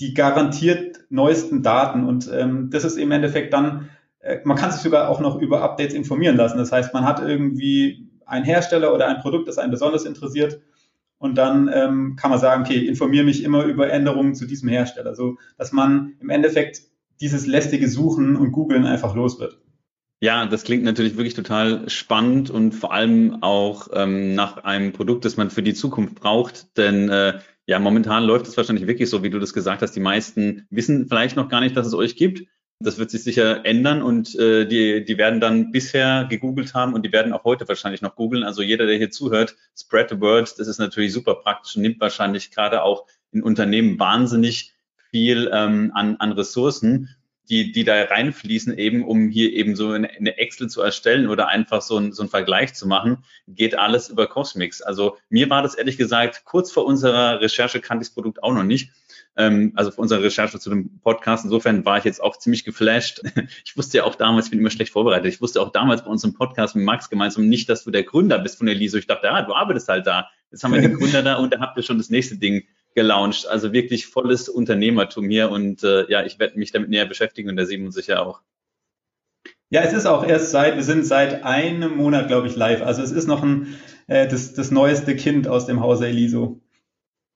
die 0.00 0.14
garantiert 0.14 0.98
neuesten 1.08 1.62
Daten. 1.62 2.04
Und 2.04 2.28
ähm, 2.32 2.70
das 2.70 2.82
ist 2.82 2.98
im 2.98 3.12
Endeffekt 3.12 3.52
dann, 3.52 3.88
äh, 4.18 4.38
man 4.42 4.56
kann 4.56 4.72
sich 4.72 4.80
sogar 4.80 5.08
auch 5.08 5.20
noch 5.20 5.40
über 5.40 5.62
Updates 5.62 5.94
informieren 5.94 6.36
lassen. 6.36 6.58
Das 6.58 6.72
heißt, 6.72 6.92
man 6.92 7.04
hat 7.04 7.20
irgendwie 7.20 8.10
einen 8.26 8.44
Hersteller 8.44 8.92
oder 8.92 9.06
ein 9.06 9.20
Produkt, 9.20 9.46
das 9.46 9.58
einen 9.58 9.70
besonders 9.70 10.04
interessiert 10.04 10.60
und 11.18 11.36
dann 11.36 11.70
ähm, 11.72 12.16
kann 12.16 12.30
man 12.30 12.38
sagen, 12.38 12.62
okay, 12.62 12.86
informiere 12.86 13.24
mich 13.24 13.42
immer 13.42 13.64
über 13.64 13.90
Änderungen 13.90 14.34
zu 14.34 14.46
diesem 14.46 14.68
Hersteller, 14.68 15.14
so 15.14 15.38
dass 15.56 15.72
man 15.72 16.14
im 16.20 16.30
Endeffekt 16.30 16.82
dieses 17.20 17.46
lästige 17.46 17.88
Suchen 17.88 18.36
und 18.36 18.52
Googlen 18.52 18.86
einfach 18.86 19.14
los 19.14 19.40
wird. 19.40 19.58
Ja, 20.20 20.46
das 20.46 20.64
klingt 20.64 20.82
natürlich 20.82 21.16
wirklich 21.16 21.34
total 21.34 21.88
spannend 21.88 22.50
und 22.50 22.72
vor 22.72 22.92
allem 22.92 23.42
auch 23.42 23.88
ähm, 23.92 24.34
nach 24.34 24.58
einem 24.58 24.92
Produkt, 24.92 25.24
das 25.24 25.36
man 25.36 25.50
für 25.50 25.62
die 25.62 25.74
Zukunft 25.74 26.16
braucht. 26.16 26.76
Denn 26.76 27.08
äh, 27.08 27.38
ja, 27.66 27.78
momentan 27.78 28.24
läuft 28.24 28.48
es 28.48 28.56
wahrscheinlich 28.56 28.88
wirklich 28.88 29.10
so, 29.10 29.22
wie 29.22 29.30
du 29.30 29.38
das 29.38 29.52
gesagt 29.52 29.82
hast. 29.82 29.92
Die 29.92 30.00
meisten 30.00 30.66
wissen 30.70 31.06
vielleicht 31.06 31.36
noch 31.36 31.48
gar 31.48 31.60
nicht, 31.60 31.76
dass 31.76 31.86
es 31.86 31.94
euch 31.94 32.16
gibt. 32.16 32.48
Das 32.80 32.96
wird 32.96 33.10
sich 33.10 33.24
sicher 33.24 33.66
ändern 33.66 34.02
und 34.02 34.36
äh, 34.36 34.64
die, 34.64 35.04
die 35.04 35.18
werden 35.18 35.40
dann 35.40 35.72
bisher 35.72 36.26
gegoogelt 36.30 36.74
haben 36.74 36.94
und 36.94 37.04
die 37.04 37.10
werden 37.10 37.32
auch 37.32 37.42
heute 37.42 37.66
wahrscheinlich 37.66 38.02
noch 38.02 38.14
googeln. 38.14 38.44
Also 38.44 38.62
jeder, 38.62 38.86
der 38.86 38.96
hier 38.96 39.10
zuhört, 39.10 39.56
spread 39.76 40.10
the 40.10 40.20
word, 40.20 40.54
das 40.60 40.68
ist 40.68 40.78
natürlich 40.78 41.12
super 41.12 41.34
praktisch 41.34 41.74
und 41.74 41.82
nimmt 41.82 42.00
wahrscheinlich 42.00 42.52
gerade 42.52 42.82
auch 42.82 43.06
in 43.32 43.42
Unternehmen 43.42 43.98
wahnsinnig 43.98 44.74
viel 45.10 45.50
ähm, 45.52 45.90
an, 45.92 46.16
an 46.20 46.30
Ressourcen, 46.30 47.08
die, 47.50 47.72
die 47.72 47.82
da 47.82 48.00
reinfließen, 48.00 48.78
eben 48.78 49.04
um 49.04 49.28
hier 49.28 49.52
eben 49.54 49.74
so 49.74 49.90
eine, 49.90 50.10
eine 50.10 50.38
Excel 50.38 50.68
zu 50.68 50.80
erstellen 50.80 51.28
oder 51.28 51.48
einfach 51.48 51.82
so, 51.82 51.96
ein, 51.96 52.12
so 52.12 52.22
einen 52.22 52.30
Vergleich 52.30 52.74
zu 52.74 52.86
machen, 52.86 53.24
geht 53.48 53.76
alles 53.76 54.08
über 54.08 54.28
Cosmix. 54.28 54.82
Also 54.82 55.16
mir 55.30 55.50
war 55.50 55.62
das 55.62 55.74
ehrlich 55.74 55.96
gesagt, 55.96 56.44
kurz 56.44 56.70
vor 56.70 56.84
unserer 56.84 57.40
Recherche 57.40 57.80
kannte 57.80 58.02
ich 58.02 58.10
das 58.10 58.14
Produkt 58.14 58.40
auch 58.44 58.52
noch 58.52 58.62
nicht 58.62 58.92
ähm, 59.38 59.72
also 59.76 59.90
für 59.90 60.00
unsere 60.00 60.22
Recherche 60.22 60.58
zu 60.58 60.68
dem 60.68 60.98
Podcast. 61.00 61.44
Insofern 61.44 61.84
war 61.84 61.96
ich 61.96 62.04
jetzt 62.04 62.22
auch 62.22 62.36
ziemlich 62.36 62.64
geflasht. 62.64 63.22
Ich 63.64 63.76
wusste 63.76 63.98
ja 63.98 64.04
auch 64.04 64.14
damals, 64.14 64.46
ich 64.46 64.50
bin 64.50 64.60
immer 64.60 64.70
schlecht 64.70 64.92
vorbereitet, 64.92 65.32
ich 65.32 65.40
wusste 65.40 65.60
auch 65.60 65.70
damals 65.70 66.02
bei 66.02 66.10
unserem 66.10 66.34
Podcast 66.34 66.74
mit 66.74 66.84
Max 66.84 67.08
gemeinsam 67.08 67.48
nicht, 67.48 67.68
dass 67.68 67.84
du 67.84 67.90
der 67.90 68.02
Gründer 68.02 68.38
bist 68.38 68.58
von 68.58 68.66
der 68.66 68.74
LISO. 68.74 68.98
Ich 68.98 69.06
dachte, 69.06 69.26
ja, 69.26 69.42
du 69.42 69.54
arbeitest 69.54 69.88
halt 69.88 70.06
da. 70.06 70.28
Jetzt 70.50 70.64
haben 70.64 70.74
wir 70.74 70.80
den 70.80 70.94
Gründer 70.94 71.22
da 71.22 71.36
und 71.36 71.54
da 71.54 71.60
habt 71.60 71.76
ihr 71.76 71.82
schon 71.82 71.98
das 71.98 72.10
nächste 72.10 72.36
Ding 72.36 72.64
gelauncht. 72.94 73.46
Also 73.46 73.72
wirklich 73.72 74.06
volles 74.06 74.48
Unternehmertum 74.48 75.28
hier 75.28 75.50
und 75.50 75.84
äh, 75.84 76.10
ja, 76.10 76.24
ich 76.24 76.38
werde 76.38 76.58
mich 76.58 76.72
damit 76.72 76.90
näher 76.90 77.06
beschäftigen 77.06 77.48
und 77.48 77.56
der 77.56 77.66
Simon 77.66 77.92
sicher 77.92 78.26
auch. 78.26 78.40
Ja, 79.70 79.82
es 79.82 79.92
ist 79.92 80.06
auch 80.06 80.26
erst 80.26 80.50
seit, 80.50 80.76
wir 80.76 80.82
sind 80.82 81.06
seit 81.06 81.44
einem 81.44 81.96
Monat, 81.96 82.28
glaube 82.28 82.48
ich, 82.48 82.56
live. 82.56 82.82
Also 82.82 83.02
es 83.02 83.12
ist 83.12 83.26
noch 83.26 83.42
ein, 83.42 83.76
äh, 84.06 84.26
das, 84.26 84.54
das 84.54 84.70
neueste 84.70 85.14
Kind 85.14 85.46
aus 85.46 85.66
dem 85.66 85.80
Hause 85.80 86.08
Eliso. 86.08 86.60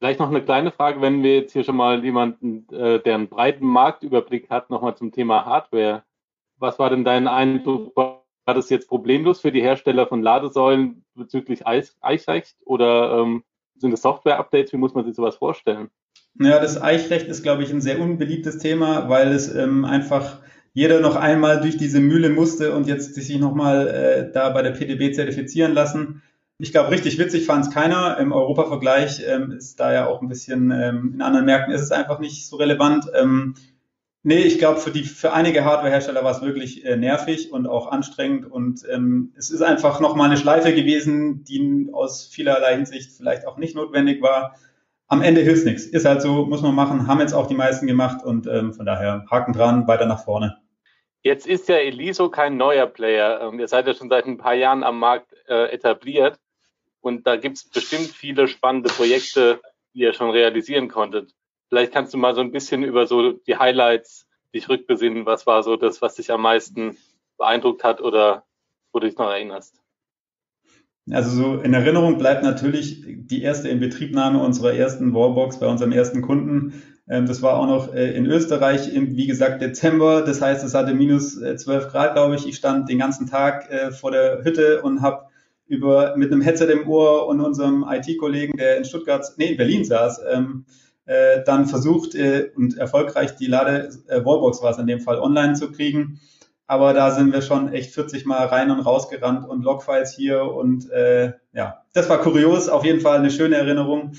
Vielleicht 0.02 0.18
noch 0.18 0.30
eine 0.30 0.42
kleine 0.42 0.72
Frage, 0.72 1.00
wenn 1.00 1.22
wir 1.22 1.36
jetzt 1.36 1.52
hier 1.52 1.62
schon 1.62 1.76
mal 1.76 2.04
jemanden, 2.04 2.66
äh, 2.74 3.00
der 3.00 3.14
einen 3.14 3.28
breiten 3.28 3.64
Marktüberblick 3.64 4.50
hat, 4.50 4.68
nochmal 4.68 4.96
zum 4.96 5.12
Thema 5.12 5.44
Hardware. 5.44 6.02
Was 6.58 6.80
war 6.80 6.90
denn 6.90 7.04
dein 7.04 7.28
Eindruck? 7.28 7.94
War 7.94 8.24
das 8.44 8.68
jetzt 8.68 8.88
problemlos 8.88 9.40
für 9.40 9.52
die 9.52 9.62
Hersteller 9.62 10.08
von 10.08 10.20
Ladesäulen 10.20 11.04
bezüglich 11.14 11.68
Eichrecht 11.68 12.56
oder 12.64 13.20
ähm, 13.20 13.44
sind 13.76 13.92
es 13.92 14.02
Software-Updates? 14.02 14.72
Wie 14.72 14.76
muss 14.76 14.92
man 14.92 15.04
sich 15.04 15.14
sowas 15.14 15.36
vorstellen? 15.36 15.88
Ja, 16.40 16.58
das 16.58 16.82
Eichrecht 16.82 17.28
ist, 17.28 17.44
glaube 17.44 17.62
ich, 17.62 17.72
ein 17.72 17.80
sehr 17.80 18.00
unbeliebtes 18.00 18.58
Thema, 18.58 19.08
weil 19.08 19.28
es 19.28 19.54
ähm, 19.54 19.84
einfach 19.84 20.40
jeder 20.72 20.98
noch 20.98 21.14
einmal 21.14 21.60
durch 21.60 21.76
diese 21.76 22.00
Mühle 22.00 22.30
musste 22.30 22.74
und 22.74 22.88
jetzt 22.88 23.14
sich 23.14 23.38
nochmal 23.38 23.86
äh, 23.86 24.32
da 24.32 24.50
bei 24.50 24.62
der 24.62 24.72
PDB 24.72 25.14
zertifizieren 25.14 25.74
lassen. 25.74 26.22
Ich 26.58 26.70
glaube, 26.70 26.90
richtig 26.90 27.18
witzig 27.18 27.46
fand 27.46 27.66
es 27.66 27.72
keiner. 27.72 28.18
Im 28.18 28.32
Europa-Vergleich 28.32 29.22
ähm, 29.26 29.52
ist 29.52 29.80
da 29.80 29.92
ja 29.92 30.06
auch 30.06 30.22
ein 30.22 30.28
bisschen, 30.28 30.70
ähm, 30.70 31.12
in 31.14 31.22
anderen 31.22 31.46
Märkten 31.46 31.74
ist 31.74 31.80
es 31.80 31.90
einfach 31.90 32.18
nicht 32.20 32.46
so 32.46 32.56
relevant. 32.56 33.06
Ähm, 33.14 33.54
nee, 34.22 34.42
ich 34.42 34.58
glaube, 34.58 34.78
für 34.78 34.90
die, 34.90 35.04
für 35.04 35.32
einige 35.32 35.64
Hardware-Hersteller 35.64 36.22
war 36.22 36.30
es 36.30 36.42
wirklich 36.42 36.84
äh, 36.84 36.96
nervig 36.96 37.52
und 37.52 37.66
auch 37.66 37.90
anstrengend 37.90 38.50
und 38.50 38.82
ähm, 38.88 39.32
es 39.36 39.50
ist 39.50 39.62
einfach 39.62 39.98
nochmal 40.00 40.28
eine 40.28 40.36
Schleife 40.36 40.72
gewesen, 40.72 41.42
die 41.44 41.88
aus 41.92 42.26
vielerlei 42.26 42.76
Hinsicht 42.76 43.10
vielleicht 43.16 43.46
auch 43.46 43.56
nicht 43.56 43.74
notwendig 43.74 44.22
war. 44.22 44.54
Am 45.08 45.20
Ende 45.20 45.40
hilft 45.40 45.66
nichts. 45.66 45.84
Ist 45.84 46.06
halt 46.06 46.22
so, 46.22 46.46
muss 46.46 46.62
man 46.62 46.74
machen, 46.74 47.06
haben 47.06 47.20
jetzt 47.20 47.34
auch 47.34 47.46
die 47.46 47.54
meisten 47.54 47.86
gemacht 47.86 48.24
und 48.24 48.46
ähm, 48.46 48.72
von 48.72 48.86
daher 48.86 49.24
Haken 49.30 49.52
dran, 49.52 49.86
weiter 49.88 50.06
nach 50.06 50.24
vorne. 50.24 50.56
Jetzt 51.22 51.46
ist 51.46 51.68
ja 51.68 51.76
Eliso 51.76 52.30
kein 52.30 52.56
neuer 52.56 52.86
Player. 52.86 53.40
Ähm, 53.42 53.60
ihr 53.60 53.68
seid 53.68 53.86
ja 53.86 53.94
schon 53.94 54.08
seit 54.08 54.26
ein 54.26 54.38
paar 54.38 54.54
Jahren 54.54 54.82
am 54.82 54.98
Markt 54.98 55.31
äh, 55.48 55.72
etabliert. 55.72 56.38
Und 57.00 57.26
da 57.26 57.36
gibt 57.36 57.58
es 57.58 57.68
bestimmt 57.68 58.08
viele 58.08 58.48
spannende 58.48 58.88
Projekte, 58.88 59.60
die 59.94 60.00
ihr 60.00 60.12
schon 60.12 60.30
realisieren 60.30 60.88
konntet. 60.88 61.34
Vielleicht 61.68 61.92
kannst 61.92 62.14
du 62.14 62.18
mal 62.18 62.34
so 62.34 62.40
ein 62.40 62.52
bisschen 62.52 62.82
über 62.84 63.06
so 63.06 63.32
die 63.32 63.56
Highlights 63.56 64.26
dich 64.54 64.68
rückbesinnen. 64.68 65.26
Was 65.26 65.46
war 65.46 65.62
so 65.62 65.76
das, 65.76 66.02
was 66.02 66.14
dich 66.14 66.30
am 66.30 66.42
meisten 66.42 66.96
beeindruckt 67.38 67.82
hat 67.82 68.00
oder 68.00 68.44
wo 68.92 69.00
du 69.00 69.08
dich 69.08 69.18
noch 69.18 69.30
erinnerst? 69.30 69.82
Also 71.10 71.30
so 71.30 71.60
in 71.60 71.74
Erinnerung 71.74 72.18
bleibt 72.18 72.44
natürlich 72.44 73.02
die 73.04 73.42
erste 73.42 73.68
Inbetriebnahme 73.68 74.40
unserer 74.40 74.74
ersten 74.74 75.12
Wallbox 75.14 75.58
bei 75.58 75.66
unserem 75.66 75.90
ersten 75.90 76.22
Kunden. 76.22 76.82
Ähm, 77.08 77.26
das 77.26 77.42
war 77.42 77.56
auch 77.56 77.66
noch 77.66 77.92
äh, 77.92 78.12
in 78.16 78.26
Österreich 78.26 78.94
im, 78.94 79.16
wie 79.16 79.26
gesagt, 79.26 79.60
Dezember. 79.60 80.22
Das 80.22 80.40
heißt, 80.40 80.64
es 80.64 80.74
hatte 80.74 80.94
minus 80.94 81.40
12 81.40 81.68
äh, 81.68 81.88
Grad, 81.88 82.14
glaube 82.14 82.36
ich. 82.36 82.46
Ich 82.46 82.56
stand 82.56 82.88
den 82.88 82.98
ganzen 82.98 83.26
Tag 83.26 83.68
äh, 83.70 83.90
vor 83.90 84.12
der 84.12 84.44
Hütte 84.44 84.82
und 84.82 85.02
habe 85.02 85.31
über 85.72 86.14
mit 86.16 86.30
einem 86.30 86.42
Headset 86.42 86.66
im 86.66 86.86
Ohr 86.86 87.26
und 87.26 87.40
unserem 87.40 87.86
IT-Kollegen, 87.88 88.58
der 88.58 88.76
in 88.76 88.84
Stuttgart, 88.84 89.26
nee, 89.38 89.46
in 89.46 89.56
Berlin 89.56 89.84
saß, 89.86 90.20
ähm, 90.30 90.66
äh, 91.06 91.42
dann 91.44 91.66
versucht 91.66 92.14
äh, 92.14 92.50
und 92.54 92.76
erfolgreich 92.76 93.36
die 93.36 93.46
Lade 93.46 93.88
äh, 94.08 94.22
Wallbox 94.22 94.62
war 94.62 94.72
es 94.72 94.78
in 94.78 94.86
dem 94.86 95.00
Fall 95.00 95.18
online 95.18 95.54
zu 95.54 95.72
kriegen. 95.72 96.20
Aber 96.66 96.92
da 96.92 97.10
sind 97.10 97.32
wir 97.32 97.40
schon 97.40 97.72
echt 97.72 97.94
40 97.94 98.26
Mal 98.26 98.46
rein 98.46 98.70
und 98.70 98.80
raus 98.80 99.08
gerannt 99.08 99.48
und 99.48 99.64
Logfiles 99.64 100.14
hier 100.14 100.44
und 100.44 100.90
äh, 100.90 101.32
ja, 101.54 101.82
das 101.94 102.08
war 102.10 102.20
kurios, 102.20 102.68
auf 102.68 102.84
jeden 102.84 103.00
Fall 103.00 103.18
eine 103.18 103.30
schöne 103.30 103.56
Erinnerung. 103.56 104.12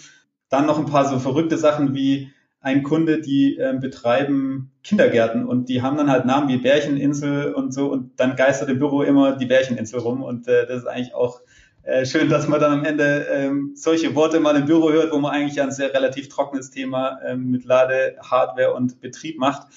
Dann 0.50 0.66
noch 0.66 0.80
ein 0.80 0.88
paar 0.88 1.08
so 1.08 1.20
verrückte 1.20 1.58
Sachen 1.58 1.94
wie 1.94 2.33
ein 2.64 2.82
Kunde, 2.82 3.20
die 3.20 3.58
äh, 3.58 3.78
betreiben 3.80 4.72
Kindergärten 4.84 5.46
und 5.46 5.68
die 5.68 5.82
haben 5.82 5.98
dann 5.98 6.10
halt 6.10 6.26
Namen 6.26 6.48
wie 6.48 6.58
Bärcheninsel 6.58 7.54
und 7.54 7.74
so 7.74 7.92
und 7.92 8.20
dann 8.20 8.38
geistert 8.38 8.70
im 8.70 8.80
Büro 8.80 9.04
immer 9.04 9.36
die 9.36 9.46
Bärcheninsel 9.46 10.00
rum 10.00 10.24
und 10.24 10.48
äh, 10.48 10.66
das 10.66 10.80
ist 10.80 10.88
eigentlich 10.88 11.14
auch 11.14 11.42
äh, 11.84 12.06
schön, 12.06 12.30
dass 12.30 12.48
man 12.48 12.62
dann 12.62 12.72
am 12.72 12.86
Ende 12.86 13.28
ähm, 13.30 13.74
solche 13.76 14.16
Worte 14.16 14.40
mal 14.40 14.56
im 14.56 14.66
Büro 14.66 14.92
hört, 14.92 15.12
wo 15.12 15.18
man 15.18 15.34
eigentlich 15.34 15.62
ein 15.62 15.72
sehr 15.72 15.94
relativ 15.94 16.30
trockenes 16.30 16.72
Thema 16.72 17.20
ähm, 17.26 17.52
mit 17.52 17.66
Lade, 17.66 18.16
Hardware 18.22 18.74
und 18.74 19.02
Betrieb 19.02 19.38
macht. 19.38 19.68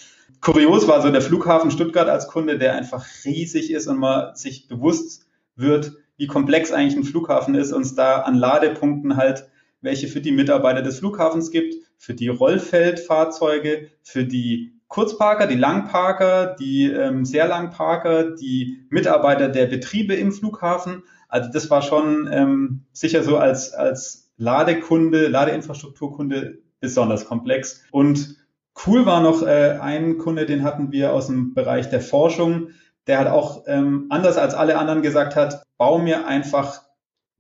Kurios 0.41 0.87
war 0.87 1.03
so 1.03 1.11
der 1.11 1.23
Flughafen 1.23 1.73
Stuttgart 1.73 2.09
als 2.09 2.29
Kunde, 2.29 2.57
der 2.57 2.75
einfach 2.75 3.05
riesig 3.25 3.73
ist 3.73 3.89
und 3.89 3.99
man 3.99 4.37
sich 4.37 4.69
bewusst 4.69 5.27
wird, 5.57 5.93
wie 6.19 6.29
komplex 6.29 6.71
eigentlich 6.71 6.97
ein 6.97 7.05
Flughafen 7.05 7.57
ist 7.57 7.73
und 7.73 7.83
es 7.83 7.97
da 7.97 8.21
an 8.21 8.37
Ladepunkten 8.37 9.17
halt 9.17 9.49
welche 9.83 10.09
für 10.09 10.21
die 10.21 10.33
Mitarbeiter 10.33 10.83
des 10.83 10.99
Flughafens 10.99 11.51
gibt, 11.51 11.75
für 11.99 12.15
die 12.15 12.29
Rollfeldfahrzeuge, 12.29 13.89
für 14.03 14.25
die 14.25 14.73
Kurzparker, 14.89 15.47
die 15.47 15.57
Langparker, 15.57 16.55
die 16.59 16.91
ähm, 16.91 17.25
sehr 17.25 17.49
Langparker, 17.49 18.37
die 18.37 18.87
Mitarbeiter 18.91 19.49
der 19.49 19.67
Betriebe 19.67 20.15
im 20.15 20.33
Flughafen. 20.33 21.03
Also 21.29 21.51
das 21.53 21.71
war 21.71 21.83
schon 21.83 22.29
ähm, 22.31 22.85
sicher 22.93 23.23
so 23.23 23.37
als, 23.37 23.73
als 23.73 24.31
Ladekunde, 24.37 25.29
Ladeinfrastrukturkunde 25.29 26.59
besonders 26.81 27.25
komplex. 27.25 27.83
Und 27.91 28.37
cool 28.87 29.07
war 29.07 29.21
noch 29.21 29.43
äh, 29.43 29.79
ein 29.81 30.19
Kunde, 30.19 30.47
den 30.47 30.63
hatten 30.63 30.93
wir 30.93 31.13
aus 31.13 31.27
dem 31.27 31.55
Bereich 31.55 31.89
der 31.89 32.01
Forschung, 32.01 32.69
der 33.07 33.19
hat 33.19 33.29
auch 33.29 33.65
ähm, 33.67 34.07
anders 34.11 34.37
als 34.37 34.55
alle 34.55 34.79
anderen 34.79 35.03
gesagt 35.03 35.37
hat, 35.37 35.63
bau 35.79 35.99
mir 35.99 36.27
einfach 36.27 36.86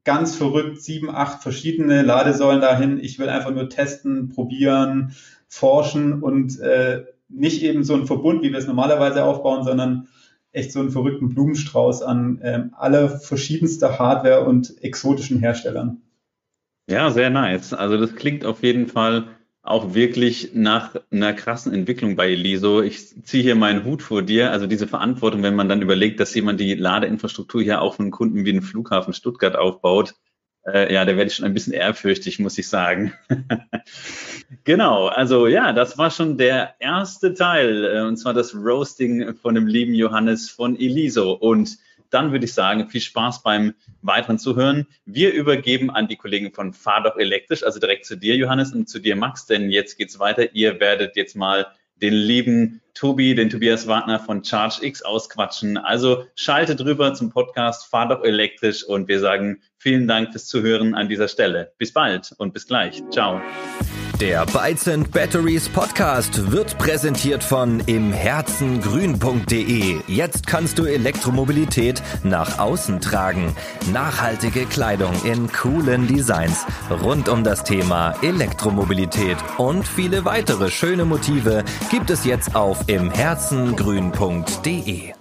ganz 0.07 0.37
verrückt 0.37 0.81
sieben, 0.81 1.11
acht 1.11 1.42
verschiedene 1.42 2.01
Ladesäulen 2.01 2.62
dahin. 2.62 2.99
Ich 2.99 3.19
will 3.19 3.29
einfach 3.29 3.51
nur 3.51 3.69
testen, 3.69 4.31
probieren, 4.31 5.14
forschen 5.49 6.23
und 6.23 6.59
äh, 6.61 7.05
nicht 7.29 7.62
eben 7.62 7.85
so 7.85 7.95
ein 7.95 8.07
Verbund, 8.07 8.42
wie 8.42 8.53
wir 8.53 8.59
es 8.59 8.69
normalerweise 8.69 9.25
aufbauen, 9.25 9.64
sondern 9.64 10.09
echt 10.53 10.73
so 10.73 10.81
einen 10.81 10.90
verrückten 10.90 11.29
Blumenstrauß 11.29 12.03
an 12.03 12.40
ähm, 12.42 12.71
alle 12.77 13.19
verschiedenste 13.19 13.99
Hardware 13.99 14.47
und 14.47 14.83
exotischen 14.83 15.40
Herstellern. 15.40 16.01
Ja, 16.88 17.11
sehr 17.11 17.31
nice. 17.31 17.75
Also 17.75 17.99
das 17.99 18.14
klingt 18.14 18.45
auf 18.45 18.62
jeden 18.62 18.87
Fall 18.87 19.27
auch 19.66 19.94
wirklich 19.94 20.50
nach 20.55 20.94
einer 21.11 21.33
krassen 21.33 21.72
Entwicklung 21.72 22.16
bei 22.16 22.31
Eliso. 22.31 22.83
Ich 22.83 23.24
ziehe 23.24 23.42
hier 23.42 23.57
meinen 23.57 23.85
Hut 23.85 24.02
vor 24.02 24.22
dir. 24.22 24.52
Also 24.52 24.66
diese 24.66 24.87
Verantwortung, 24.87 25.42
wenn 25.42 25.55
man 25.57 25.68
dann 25.68 25.83
überlegt, 25.83 26.20
dass 26.20 26.35
jemand 26.35 26.61
die 26.61 26.74
Ladeinfrastruktur 26.74 27.62
hier 27.62 27.83
auch 27.83 27.94
von 27.94 28.11
Kunden 28.11 28.44
wie 28.44 28.52
den 28.52 28.62
Flughafen 28.62 29.12
Stuttgart 29.12 29.57
aufbaut, 29.57 30.14
äh, 30.66 30.92
ja, 30.92 31.05
da 31.05 31.16
werde 31.16 31.29
ich 31.29 31.37
schon 31.37 31.44
ein 31.44 31.55
bisschen 31.55 31.72
ehrfürchtig, 31.72 32.38
muss 32.38 32.59
ich 32.59 32.68
sagen. 32.68 33.12
genau, 34.64 35.07
also 35.07 35.46
ja, 35.46 35.72
das 35.72 35.96
war 35.96 36.11
schon 36.11 36.38
der 36.38 36.74
erste 36.81 37.35
Teil, 37.35 37.85
äh, 37.85 38.00
und 38.02 38.16
zwar 38.16 38.35
das 38.35 38.55
Roasting 38.55 39.35
von 39.37 39.55
dem 39.55 39.66
lieben 39.66 39.94
Johannes 39.94 40.50
von 40.50 40.76
Eliso. 40.76 41.33
Und 41.33 41.79
dann 42.11 42.33
würde 42.33 42.45
ich 42.45 42.55
sagen, 42.55 42.88
viel 42.88 43.01
Spaß 43.01 43.42
beim 43.42 43.75
weiteren 44.03 44.38
Zuhören. 44.38 44.87
Wir 45.05 45.33
übergeben 45.33 45.90
an 45.90 46.09
die 46.09 46.16
Kollegen 46.16 46.53
von 46.53 46.73
Fahr 46.73 47.03
doch 47.03 47.16
elektrisch, 47.16 47.62
also 47.62 47.81
direkt 47.81 48.07
zu 48.07 48.16
dir, 48.16 48.37
Johannes, 48.37 48.73
und 48.73 48.88
zu 48.88 48.99
dir, 48.99 49.16
Max, 49.16 49.47
denn 49.47 49.71
jetzt 49.71 49.97
geht's 49.97 50.19
weiter. 50.19 50.55
Ihr 50.55 50.81
werdet 50.81 51.16
jetzt 51.16 51.37
mal 51.37 51.66
den 52.03 52.14
lieben 52.14 52.81
Tobi, 52.95 53.35
den 53.35 53.51
Tobias 53.51 53.87
Wagner 53.87 54.19
von 54.19 54.42
ChargeX 54.42 55.03
ausquatschen. 55.03 55.77
Also 55.77 56.25
schaltet 56.35 56.81
rüber 56.81 57.14
zum 57.14 57.31
Podcast 57.31 57.87
Fahr 57.87 58.09
doch 58.09 58.23
elektrisch 58.25 58.85
und 58.85 59.09
wir 59.09 59.21
sagen 59.21 59.62
vielen 59.79 60.07
Dank 60.07 60.33
fürs 60.33 60.47
Zuhören 60.47 60.95
an 60.95 61.09
dieser 61.09 61.29
Stelle. 61.29 61.73
Bis 61.79 61.92
bald 61.92 62.33
und 62.38 62.53
bis 62.53 62.66
gleich. 62.66 63.03
Ciao. 63.11 63.40
Der 64.20 64.44
Bytes 64.46 64.88
and 64.88 65.11
Batteries 65.11 65.68
Podcast 65.68 66.50
wird 66.50 66.79
präsentiert 66.79 67.44
von 67.44 67.81
imherzengrün.de. 67.81 70.00
Jetzt 70.07 70.46
kannst 70.46 70.79
du 70.79 70.87
Elektromobilität 70.87 72.02
nach 72.22 72.59
außen 72.59 73.02
tragen. 73.02 73.55
Nachhaltige 73.92 74.64
Kleidung 74.64 75.12
in 75.24 75.52
coolen 75.52 76.07
Designs 76.07 76.64
rund 77.02 77.29
um 77.29 77.44
das 77.44 77.62
Thema 77.62 78.14
Elektromobilität 78.22 79.37
und 79.59 79.87
viele 79.87 80.24
weitere 80.24 80.70
schöne 80.70 81.05
Motive 81.05 81.62
gibt 81.90 82.09
es 82.09 82.24
jetzt 82.24 82.57
auf 82.57 82.88
imherzengrün.de. 82.88 85.15